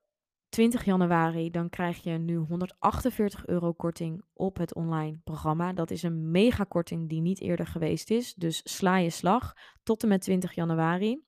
20 0.48 0.84
januari, 0.84 1.50
dan 1.50 1.68
krijg 1.68 2.02
je 2.02 2.10
nu 2.10 2.36
148 2.36 3.46
euro 3.46 3.72
korting 3.72 4.24
op 4.32 4.56
het 4.56 4.74
online 4.74 5.18
programma. 5.24 5.72
Dat 5.72 5.90
is 5.90 6.02
een 6.02 6.30
mega 6.30 6.64
korting 6.64 7.08
die 7.08 7.20
niet 7.20 7.40
eerder 7.40 7.66
geweest 7.66 8.10
is. 8.10 8.34
Dus 8.34 8.60
sla 8.64 8.96
je 8.96 9.10
slag 9.10 9.52
tot 9.82 10.02
en 10.02 10.08
met 10.08 10.20
20 10.20 10.54
januari. 10.54 11.22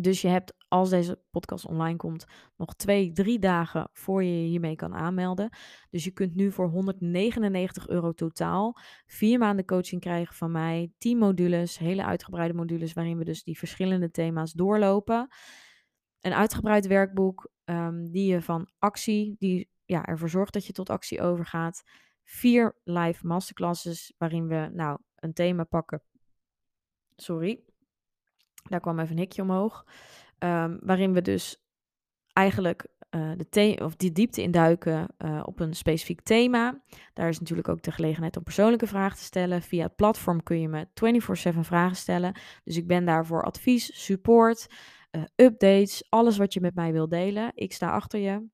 Dus 0.00 0.20
je 0.20 0.28
hebt, 0.28 0.54
als 0.68 0.90
deze 0.90 1.20
podcast 1.30 1.66
online 1.66 1.96
komt, 1.96 2.24
nog 2.56 2.74
twee, 2.74 3.12
drie 3.12 3.38
dagen 3.38 3.88
voor 3.92 4.24
je 4.24 4.42
je 4.42 4.48
hiermee 4.48 4.76
kan 4.76 4.94
aanmelden. 4.94 5.50
Dus 5.90 6.04
je 6.04 6.10
kunt 6.10 6.34
nu 6.34 6.52
voor 6.52 6.68
199 6.68 7.88
euro 7.88 8.12
totaal 8.12 8.76
vier 9.06 9.38
maanden 9.38 9.64
coaching 9.64 10.00
krijgen 10.00 10.34
van 10.34 10.50
mij. 10.50 10.92
10 10.98 11.18
modules, 11.18 11.78
hele 11.78 12.04
uitgebreide 12.04 12.54
modules, 12.54 12.92
waarin 12.92 13.18
we 13.18 13.24
dus 13.24 13.42
die 13.42 13.58
verschillende 13.58 14.10
thema's 14.10 14.52
doorlopen. 14.52 15.28
Een 16.20 16.34
uitgebreid 16.34 16.86
werkboek 16.86 17.50
um, 17.64 18.10
die 18.10 18.32
je 18.32 18.42
van 18.42 18.70
actie, 18.78 19.36
die 19.38 19.70
ja, 19.84 20.04
ervoor 20.04 20.28
zorgt 20.28 20.52
dat 20.52 20.66
je 20.66 20.72
tot 20.72 20.90
actie 20.90 21.20
overgaat. 21.20 21.82
Vier 22.24 22.76
live 22.84 23.26
masterclasses 23.26 24.14
waarin 24.18 24.46
we 24.46 24.70
nou 24.72 24.98
een 25.14 25.32
thema 25.32 25.64
pakken. 25.64 26.02
Sorry, 27.16 27.64
daar 28.62 28.80
kwam 28.80 28.98
even 28.98 29.12
een 29.12 29.22
hikje 29.22 29.42
omhoog. 29.42 29.84
Um, 30.38 30.78
waarin 30.82 31.12
we 31.12 31.22
dus 31.22 31.62
eigenlijk 32.32 32.86
uh, 33.10 33.30
de 33.36 33.78
of 33.82 33.96
die 33.96 34.12
diepte 34.12 34.42
induiken 34.42 35.08
uh, 35.18 35.42
op 35.44 35.60
een 35.60 35.74
specifiek 35.74 36.20
thema. 36.20 36.82
Daar 37.14 37.28
is 37.28 37.38
natuurlijk 37.38 37.68
ook 37.68 37.82
de 37.82 37.92
gelegenheid 37.92 38.36
om 38.36 38.42
persoonlijke 38.42 38.86
vragen 38.86 39.16
te 39.16 39.24
stellen. 39.24 39.62
Via 39.62 39.82
het 39.82 39.96
platform 39.96 40.42
kun 40.42 40.60
je 40.60 40.68
me 40.68 40.86
24/7 41.54 41.58
vragen 41.60 41.96
stellen. 41.96 42.32
Dus 42.64 42.76
ik 42.76 42.86
ben 42.86 43.04
daar 43.04 43.26
voor 43.26 43.44
advies, 43.44 44.04
support 44.04 44.66
uh, 45.10 45.22
updates, 45.34 46.06
alles 46.08 46.36
wat 46.36 46.52
je 46.52 46.60
met 46.60 46.74
mij 46.74 46.92
wil 46.92 47.08
delen. 47.08 47.50
Ik 47.54 47.72
sta 47.72 47.90
achter 47.90 48.20
je. 48.20 48.46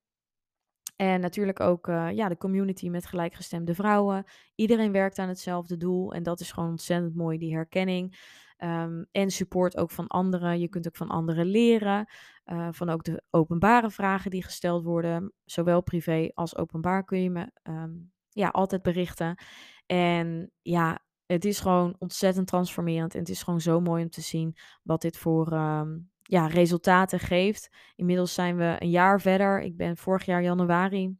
En 0.97 1.21
natuurlijk 1.21 1.61
ook 1.61 1.87
ja, 1.87 2.29
de 2.29 2.37
community 2.37 2.89
met 2.89 3.07
gelijkgestemde 3.07 3.75
vrouwen. 3.75 4.25
Iedereen 4.55 4.93
werkt 4.93 5.19
aan 5.19 5.29
hetzelfde 5.29 5.77
doel 5.77 6.13
en 6.13 6.23
dat 6.23 6.41
is 6.41 6.53
gewoon 6.53 6.71
ontzettend 6.71 7.15
mooi, 7.15 7.39
die 7.39 7.55
herkenning. 7.55 8.17
Um, 8.65 9.07
en 9.11 9.31
support 9.31 9.77
ook 9.77 9.91
van 9.91 10.07
anderen. 10.07 10.59
Je 10.59 10.69
kunt 10.69 10.87
ook 10.87 10.97
van 10.97 11.09
anderen 11.09 11.47
leren. 11.47 12.09
Uh, 12.47 12.69
van 12.71 12.89
ook 12.89 13.05
de 13.05 13.23
openbare 13.31 13.91
vragen 13.91 14.31
die 14.31 14.45
gesteld 14.45 14.85
worden. 14.85 15.33
Zowel 15.45 15.83
privé 15.83 16.31
als 16.35 16.57
openbaar 16.57 17.05
kun 17.05 17.23
je 17.23 17.31
me 17.31 17.51
um, 17.63 18.13
ja, 18.29 18.49
altijd 18.49 18.83
berichten. 18.83 19.39
En 19.87 20.51
ja, 20.63 21.05
het 21.27 21.45
is 21.45 21.61
gewoon 21.61 21.97
ontzettend 21.99 22.47
transformerend. 22.47 23.15
En 23.15 23.21
het 23.21 23.29
is 23.29 23.43
gewoon 23.43 23.61
zo 23.61 23.81
mooi 23.81 24.03
om 24.03 24.11
te 24.11 24.21
zien 24.21 24.57
wat 24.83 25.01
dit 25.01 25.17
voor 25.17 25.53
um, 25.53 26.11
ja, 26.23 26.47
resultaten 26.47 27.19
geeft. 27.19 27.69
Inmiddels 27.95 28.35
zijn 28.35 28.57
we 28.57 28.77
een 28.79 28.91
jaar 28.91 29.21
verder. 29.21 29.63
Ik 29.63 29.77
ben 29.77 29.97
vorig 29.97 30.25
jaar 30.25 30.43
januari 30.43 31.17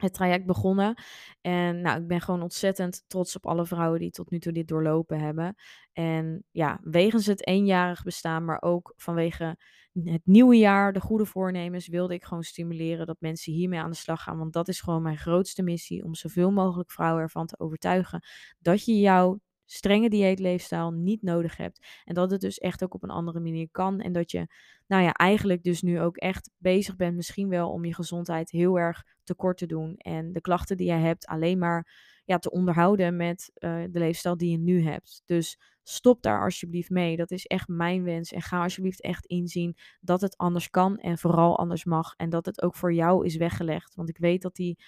het 0.00 0.14
traject 0.14 0.46
begonnen. 0.46 1.02
En 1.40 1.80
nou, 1.80 2.00
ik 2.00 2.06
ben 2.06 2.20
gewoon 2.20 2.42
ontzettend 2.42 3.04
trots 3.06 3.36
op 3.36 3.46
alle 3.46 3.66
vrouwen 3.66 4.00
die 4.00 4.10
tot 4.10 4.30
nu 4.30 4.38
toe 4.38 4.52
dit 4.52 4.68
doorlopen 4.68 5.20
hebben. 5.20 5.54
En 5.92 6.44
ja, 6.50 6.80
wegens 6.82 7.26
het 7.26 7.46
eenjarig 7.46 8.02
bestaan, 8.02 8.44
maar 8.44 8.62
ook 8.62 8.92
vanwege 8.96 9.56
het 10.04 10.22
nieuwe 10.24 10.56
jaar, 10.56 10.92
de 10.92 11.00
goede 11.00 11.26
voornemens, 11.26 11.88
wilde 11.88 12.14
ik 12.14 12.24
gewoon 12.24 12.42
stimuleren 12.42 13.06
dat 13.06 13.16
mensen 13.20 13.52
hiermee 13.52 13.80
aan 13.80 13.90
de 13.90 13.96
slag 13.96 14.22
gaan. 14.22 14.38
Want 14.38 14.52
dat 14.52 14.68
is 14.68 14.80
gewoon 14.80 15.02
mijn 15.02 15.18
grootste 15.18 15.62
missie, 15.62 16.04
om 16.04 16.14
zoveel 16.14 16.50
mogelijk 16.50 16.90
vrouwen 16.90 17.22
ervan 17.22 17.46
te 17.46 17.58
overtuigen 17.58 18.24
dat 18.58 18.84
je 18.84 18.98
jouw 18.98 19.40
strenge 19.66 20.08
dieetleefstijl 20.08 20.90
niet 20.90 21.22
nodig 21.22 21.56
hebt. 21.56 21.86
En 22.04 22.14
dat 22.14 22.30
het 22.30 22.40
dus 22.40 22.58
echt 22.58 22.84
ook 22.84 22.94
op 22.94 23.02
een 23.02 23.10
andere 23.10 23.40
manier 23.40 23.68
kan. 23.70 24.00
En 24.00 24.12
dat 24.12 24.30
je, 24.30 24.46
nou 24.86 25.02
ja, 25.02 25.12
eigenlijk 25.12 25.62
dus 25.62 25.82
nu 25.82 26.00
ook 26.00 26.16
echt 26.16 26.50
bezig 26.58 26.96
bent, 26.96 27.16
misschien 27.16 27.48
wel 27.48 27.70
om 27.70 27.84
je 27.84 27.94
gezondheid 27.94 28.50
heel 28.50 28.78
erg 28.78 29.04
tekort 29.24 29.58
te 29.58 29.66
doen. 29.66 29.96
En 29.96 30.32
de 30.32 30.40
klachten 30.40 30.76
die 30.76 30.86
jij 30.86 31.00
hebt 31.00 31.26
alleen 31.26 31.58
maar 31.58 32.14
ja, 32.24 32.38
te 32.38 32.50
onderhouden 32.50 33.16
met 33.16 33.50
uh, 33.54 33.84
de 33.90 33.98
leefstijl 33.98 34.36
die 34.36 34.50
je 34.50 34.58
nu 34.58 34.82
hebt. 34.82 35.22
Dus 35.24 35.58
stop 35.82 36.22
daar 36.22 36.42
alsjeblieft 36.42 36.90
mee. 36.90 37.16
Dat 37.16 37.30
is 37.30 37.46
echt 37.46 37.68
mijn 37.68 38.02
wens. 38.02 38.32
En 38.32 38.42
ga 38.42 38.62
alsjeblieft 38.62 39.02
echt 39.02 39.26
inzien 39.26 39.76
dat 40.00 40.20
het 40.20 40.36
anders 40.36 40.70
kan 40.70 40.98
en 40.98 41.18
vooral 41.18 41.58
anders 41.58 41.84
mag. 41.84 42.14
En 42.16 42.30
dat 42.30 42.46
het 42.46 42.62
ook 42.62 42.74
voor 42.74 42.92
jou 42.92 43.26
is 43.26 43.36
weggelegd. 43.36 43.94
Want 43.94 44.08
ik 44.08 44.18
weet 44.18 44.42
dat 44.42 44.54
die 44.54 44.78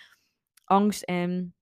angst 0.65 1.03
en 1.03 1.55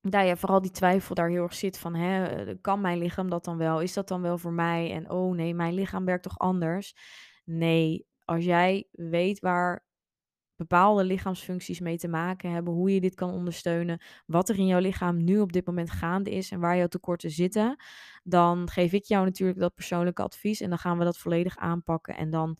nou 0.00 0.26
ja, 0.26 0.36
vooral 0.36 0.60
die 0.60 0.70
twijfel 0.70 1.14
daar 1.14 1.28
heel 1.28 1.42
erg 1.42 1.54
zit 1.54 1.78
van, 1.78 1.94
hè, 1.94 2.24
eh, 2.26 2.54
kan 2.60 2.80
mijn 2.80 2.98
lichaam 2.98 3.30
dat 3.30 3.44
dan 3.44 3.56
wel? 3.56 3.80
Is 3.80 3.92
dat 3.92 4.08
dan 4.08 4.22
wel 4.22 4.38
voor 4.38 4.52
mij? 4.52 4.92
En 4.92 5.10
oh 5.10 5.34
nee, 5.34 5.54
mijn 5.54 5.74
lichaam 5.74 6.04
werkt 6.04 6.22
toch 6.22 6.38
anders? 6.38 6.94
Nee, 7.44 8.06
als 8.24 8.44
jij 8.44 8.88
weet 8.92 9.40
waar 9.40 9.88
bepaalde 10.56 11.04
lichaamsfuncties 11.04 11.80
mee 11.80 11.98
te 11.98 12.08
maken 12.08 12.50
hebben, 12.50 12.72
hoe 12.72 12.94
je 12.94 13.00
dit 13.00 13.14
kan 13.14 13.30
ondersteunen, 13.30 14.02
wat 14.26 14.48
er 14.48 14.58
in 14.58 14.66
jouw 14.66 14.78
lichaam 14.78 15.24
nu 15.24 15.40
op 15.40 15.52
dit 15.52 15.66
moment 15.66 15.90
gaande 15.90 16.30
is 16.30 16.50
en 16.50 16.60
waar 16.60 16.76
jouw 16.76 16.86
tekorten 16.86 17.30
zitten, 17.30 17.76
dan 18.22 18.68
geef 18.70 18.92
ik 18.92 19.04
jou 19.04 19.24
natuurlijk 19.24 19.58
dat 19.58 19.74
persoonlijke 19.74 20.22
advies 20.22 20.60
en 20.60 20.68
dan 20.68 20.78
gaan 20.78 20.98
we 20.98 21.04
dat 21.04 21.18
volledig 21.18 21.56
aanpakken 21.56 22.16
en 22.16 22.30
dan 22.30 22.58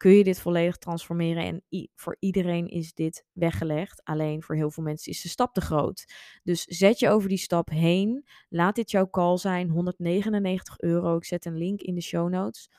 kun 0.00 0.10
je 0.10 0.24
dit 0.24 0.40
volledig 0.40 0.76
transformeren. 0.76 1.44
En 1.44 1.88
voor 1.94 2.16
iedereen 2.18 2.68
is 2.68 2.94
dit 2.94 3.26
weggelegd. 3.32 4.04
Alleen 4.04 4.42
voor 4.42 4.54
heel 4.54 4.70
veel 4.70 4.82
mensen 4.82 5.12
is 5.12 5.22
de 5.22 5.28
stap 5.28 5.54
te 5.54 5.60
groot. 5.60 6.12
Dus 6.42 6.64
zet 6.64 6.98
je 6.98 7.08
over 7.08 7.28
die 7.28 7.38
stap 7.38 7.68
heen. 7.68 8.26
Laat 8.48 8.74
dit 8.74 8.90
jouw 8.90 9.10
call 9.10 9.36
zijn. 9.36 9.68
199 9.68 10.80
euro. 10.80 11.16
Ik 11.16 11.24
zet 11.24 11.44
een 11.44 11.56
link 11.56 11.80
in 11.80 11.94
de 11.94 12.00
show 12.00 12.28
notes. 12.28 12.70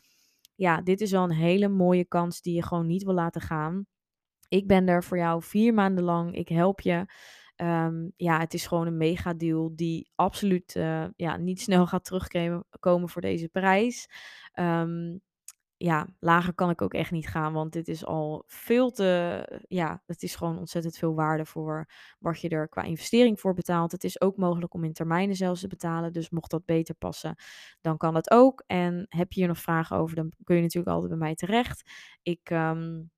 Ja, 0.55 0.81
dit 0.81 1.01
is 1.01 1.11
wel 1.11 1.23
een 1.23 1.31
hele 1.31 1.67
mooie 1.67 2.05
kans 2.05 2.41
die 2.41 2.55
je 2.55 2.63
gewoon 2.63 2.87
niet 2.87 3.03
wil 3.03 3.13
laten 3.13 3.41
gaan. 3.41 3.85
Ik 4.47 4.67
ben 4.67 4.87
er 4.87 5.03
voor 5.03 5.17
jou 5.17 5.43
vier 5.43 5.73
maanden 5.73 6.03
lang. 6.03 6.35
Ik 6.35 6.49
help 6.49 6.81
je. 6.81 7.05
Ehm, 7.55 8.09
ja, 8.15 8.39
het 8.39 8.53
is 8.53 8.67
gewoon 8.67 8.87
een 8.87 8.97
mega 8.97 9.33
deal 9.33 9.71
die 9.75 10.11
absoluut 10.15 10.75
uh, 10.75 11.05
ja, 11.15 11.37
niet 11.37 11.61
snel 11.61 11.87
gaat 11.87 12.05
terugkomen 12.05 13.09
voor 13.09 13.21
deze 13.21 13.47
prijs. 13.47 14.07
Um, 14.59 15.21
ja, 15.83 16.07
lager 16.19 16.53
kan 16.53 16.69
ik 16.69 16.81
ook 16.81 16.93
echt 16.93 17.11
niet 17.11 17.27
gaan, 17.27 17.53
want 17.53 17.73
dit 17.73 17.87
is 17.87 18.05
al 18.05 18.43
veel 18.47 18.91
te, 18.91 19.63
ja, 19.67 20.03
het 20.05 20.23
is 20.23 20.35
gewoon 20.35 20.57
ontzettend 20.57 20.97
veel 20.97 21.15
waarde 21.15 21.45
voor 21.45 21.89
wat 22.19 22.41
je 22.41 22.49
er 22.49 22.69
qua 22.69 22.83
investering 22.83 23.39
voor 23.39 23.53
betaalt. 23.53 23.91
Het 23.91 24.03
is 24.03 24.21
ook 24.21 24.37
mogelijk 24.37 24.73
om 24.73 24.83
in 24.83 24.93
termijnen 24.93 25.35
zelfs 25.35 25.61
te 25.61 25.67
betalen, 25.67 26.13
dus 26.13 26.29
mocht 26.29 26.51
dat 26.51 26.65
beter 26.65 26.95
passen, 26.95 27.35
dan 27.81 27.97
kan 27.97 28.13
dat 28.13 28.31
ook. 28.31 28.63
En 28.67 29.05
heb 29.09 29.31
je 29.31 29.39
hier 29.39 29.47
nog 29.47 29.57
vragen 29.57 29.97
over, 29.97 30.15
dan 30.15 30.31
kun 30.43 30.55
je 30.55 30.61
natuurlijk 30.61 30.93
altijd 30.93 31.09
bij 31.09 31.19
mij 31.19 31.35
terecht. 31.35 31.89
Ik 32.21 32.49
um, 32.49 33.11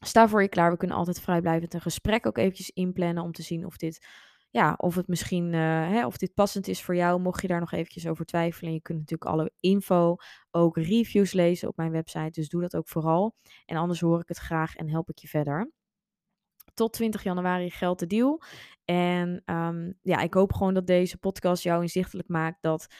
sta 0.00 0.28
voor 0.28 0.42
je 0.42 0.48
klaar. 0.48 0.70
We 0.70 0.76
kunnen 0.76 0.96
altijd 0.96 1.20
vrijblijvend 1.20 1.74
een 1.74 1.80
gesprek 1.80 2.26
ook 2.26 2.38
eventjes 2.38 2.70
inplannen 2.70 3.22
om 3.22 3.32
te 3.32 3.42
zien 3.42 3.66
of 3.66 3.76
dit 3.76 4.06
ja, 4.54 4.74
of 4.76 4.94
het 4.94 5.08
misschien, 5.08 5.52
uh, 5.52 5.88
hè, 5.88 6.06
of 6.06 6.16
dit 6.16 6.34
passend 6.34 6.68
is 6.68 6.82
voor 6.82 6.96
jou, 6.96 7.20
mocht 7.20 7.42
je 7.42 7.48
daar 7.48 7.60
nog 7.60 7.72
eventjes 7.72 8.06
over 8.06 8.24
twijfelen. 8.24 8.72
Je 8.72 8.82
kunt 8.82 8.98
natuurlijk 8.98 9.30
alle 9.30 9.52
info, 9.60 10.16
ook 10.50 10.76
reviews 10.76 11.32
lezen 11.32 11.68
op 11.68 11.76
mijn 11.76 11.90
website, 11.90 12.30
dus 12.30 12.48
doe 12.48 12.60
dat 12.60 12.76
ook 12.76 12.88
vooral. 12.88 13.34
En 13.66 13.76
anders 13.76 14.00
hoor 14.00 14.20
ik 14.20 14.28
het 14.28 14.38
graag 14.38 14.74
en 14.74 14.90
help 14.90 15.08
ik 15.10 15.18
je 15.18 15.28
verder. 15.28 15.70
Tot 16.74 16.92
20 16.92 17.22
januari 17.22 17.70
geldt 17.70 18.00
de 18.00 18.06
deal. 18.06 18.42
En 18.84 19.42
um, 19.44 19.98
ja, 20.02 20.20
ik 20.20 20.34
hoop 20.34 20.52
gewoon 20.52 20.74
dat 20.74 20.86
deze 20.86 21.18
podcast 21.18 21.62
jou 21.62 21.82
inzichtelijk 21.82 22.28
maakt 22.28 22.62
dat 22.62 22.94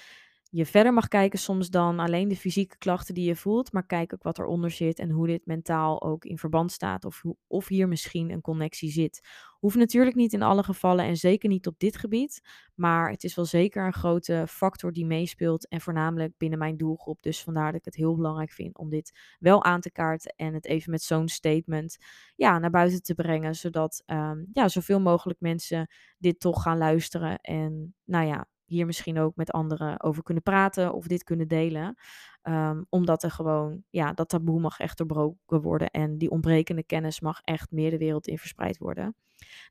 je 0.56 0.66
verder 0.66 0.92
mag 0.92 1.08
kijken 1.08 1.38
soms 1.38 1.70
dan 1.70 1.98
alleen 1.98 2.28
de 2.28 2.36
fysieke 2.36 2.78
klachten 2.78 3.14
die 3.14 3.24
je 3.24 3.36
voelt, 3.36 3.72
maar 3.72 3.86
kijk 3.86 4.12
ook 4.12 4.22
wat 4.22 4.38
eronder 4.38 4.70
zit 4.70 4.98
en 4.98 5.10
hoe 5.10 5.26
dit 5.26 5.46
mentaal 5.46 6.02
ook 6.02 6.24
in 6.24 6.38
verband 6.38 6.72
staat 6.72 7.04
of, 7.04 7.22
of 7.46 7.68
hier 7.68 7.88
misschien 7.88 8.30
een 8.30 8.40
connectie 8.40 8.90
zit. 8.90 9.28
Hoeft 9.58 9.76
natuurlijk 9.76 10.16
niet 10.16 10.32
in 10.32 10.42
alle 10.42 10.62
gevallen 10.62 11.04
en 11.04 11.16
zeker 11.16 11.48
niet 11.48 11.66
op 11.66 11.78
dit 11.78 11.96
gebied, 11.96 12.40
maar 12.74 13.10
het 13.10 13.24
is 13.24 13.34
wel 13.34 13.44
zeker 13.44 13.86
een 13.86 13.92
grote 13.92 14.44
factor 14.48 14.92
die 14.92 15.06
meespeelt 15.06 15.68
en 15.68 15.80
voornamelijk 15.80 16.32
binnen 16.36 16.58
mijn 16.58 16.76
doelgroep. 16.76 17.22
Dus 17.22 17.42
vandaar 17.42 17.70
dat 17.70 17.80
ik 17.80 17.84
het 17.84 17.96
heel 17.96 18.16
belangrijk 18.16 18.52
vind 18.52 18.78
om 18.78 18.90
dit 18.90 19.36
wel 19.38 19.64
aan 19.64 19.80
te 19.80 19.90
kaarten 19.90 20.34
en 20.36 20.54
het 20.54 20.66
even 20.66 20.90
met 20.90 21.02
zo'n 21.02 21.28
statement 21.28 21.96
ja, 22.36 22.58
naar 22.58 22.70
buiten 22.70 23.02
te 23.02 23.14
brengen, 23.14 23.54
zodat 23.54 24.02
um, 24.06 24.46
ja, 24.52 24.68
zoveel 24.68 25.00
mogelijk 25.00 25.40
mensen 25.40 25.90
dit 26.18 26.40
toch 26.40 26.62
gaan 26.62 26.78
luisteren 26.78 27.40
en 27.40 27.94
nou 28.04 28.26
ja, 28.26 28.46
hier 28.74 28.86
misschien 28.86 29.18
ook 29.18 29.36
met 29.36 29.50
anderen 29.50 30.02
over 30.02 30.22
kunnen 30.22 30.42
praten 30.42 30.92
of 30.92 31.06
dit 31.06 31.24
kunnen 31.24 31.48
delen. 31.48 31.96
Um, 32.42 32.86
omdat 32.88 33.22
er 33.22 33.30
gewoon, 33.30 33.82
ja, 33.90 34.12
dat 34.12 34.28
taboe 34.28 34.60
mag 34.60 34.78
echt 34.78 34.98
doorbroken 34.98 35.60
worden 35.60 35.90
en 35.90 36.18
die 36.18 36.30
ontbrekende 36.30 36.84
kennis 36.84 37.20
mag 37.20 37.40
echt 37.40 37.70
meer 37.70 37.90
de 37.90 37.98
wereld 37.98 38.26
in 38.26 38.38
verspreid 38.38 38.78
worden. 38.78 39.14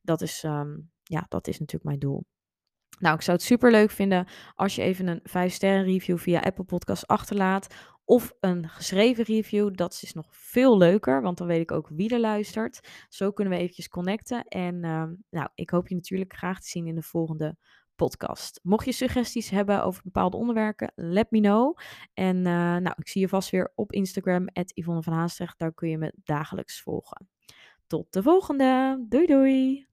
Dat 0.01 0.21
is, 0.21 0.43
um, 0.43 0.91
ja, 1.03 1.25
dat 1.29 1.47
is 1.47 1.59
natuurlijk 1.59 1.85
mijn 1.85 1.99
doel. 1.99 2.25
Nou, 2.99 3.15
ik 3.15 3.21
zou 3.21 3.37
het 3.37 3.45
super 3.45 3.71
leuk 3.71 3.91
vinden 3.91 4.27
als 4.55 4.75
je 4.75 4.81
even 4.81 5.07
een 5.07 5.19
5 5.23 5.53
sterren 5.53 5.83
review 5.83 6.17
via 6.17 6.39
Apple 6.39 6.63
Podcast 6.63 7.07
achterlaat. 7.07 7.75
Of 8.05 8.33
een 8.39 8.69
geschreven 8.69 9.23
review. 9.23 9.75
Dat 9.75 9.99
is 10.01 10.13
nog 10.13 10.27
veel 10.29 10.77
leuker, 10.77 11.21
want 11.21 11.37
dan 11.37 11.47
weet 11.47 11.61
ik 11.61 11.71
ook 11.71 11.89
wie 11.89 12.09
er 12.09 12.19
luistert. 12.19 13.05
Zo 13.09 13.31
kunnen 13.31 13.53
we 13.53 13.59
eventjes 13.59 13.87
connecten. 13.87 14.43
En 14.47 14.85
um, 14.85 15.23
nou, 15.29 15.49
ik 15.55 15.69
hoop 15.69 15.87
je 15.87 15.95
natuurlijk 15.95 16.33
graag 16.33 16.59
te 16.59 16.67
zien 16.67 16.87
in 16.87 16.95
de 16.95 17.01
volgende 17.01 17.57
podcast. 18.03 18.59
Mocht 18.63 18.85
je 18.85 18.91
suggesties 18.91 19.49
hebben 19.49 19.83
over 19.83 20.01
bepaalde 20.03 20.37
onderwerpen, 20.37 20.91
let 20.95 21.31
me 21.31 21.39
know. 21.39 21.77
En 22.13 22.37
uh, 22.37 22.43
nou, 22.53 22.93
ik 22.97 23.07
zie 23.07 23.21
je 23.21 23.27
vast 23.27 23.49
weer 23.49 23.71
op 23.75 23.91
Instagram, 23.91 24.47
Yvonne 24.73 25.03
van 25.03 25.13
Haastrecht. 25.13 25.59
Daar 25.59 25.73
kun 25.73 25.89
je 25.89 25.97
me 25.97 26.13
dagelijks 26.23 26.81
volgen. 26.81 27.29
Tot 27.87 28.13
de 28.13 28.23
volgende. 28.23 29.03
Doei 29.09 29.25
doei. 29.25 29.92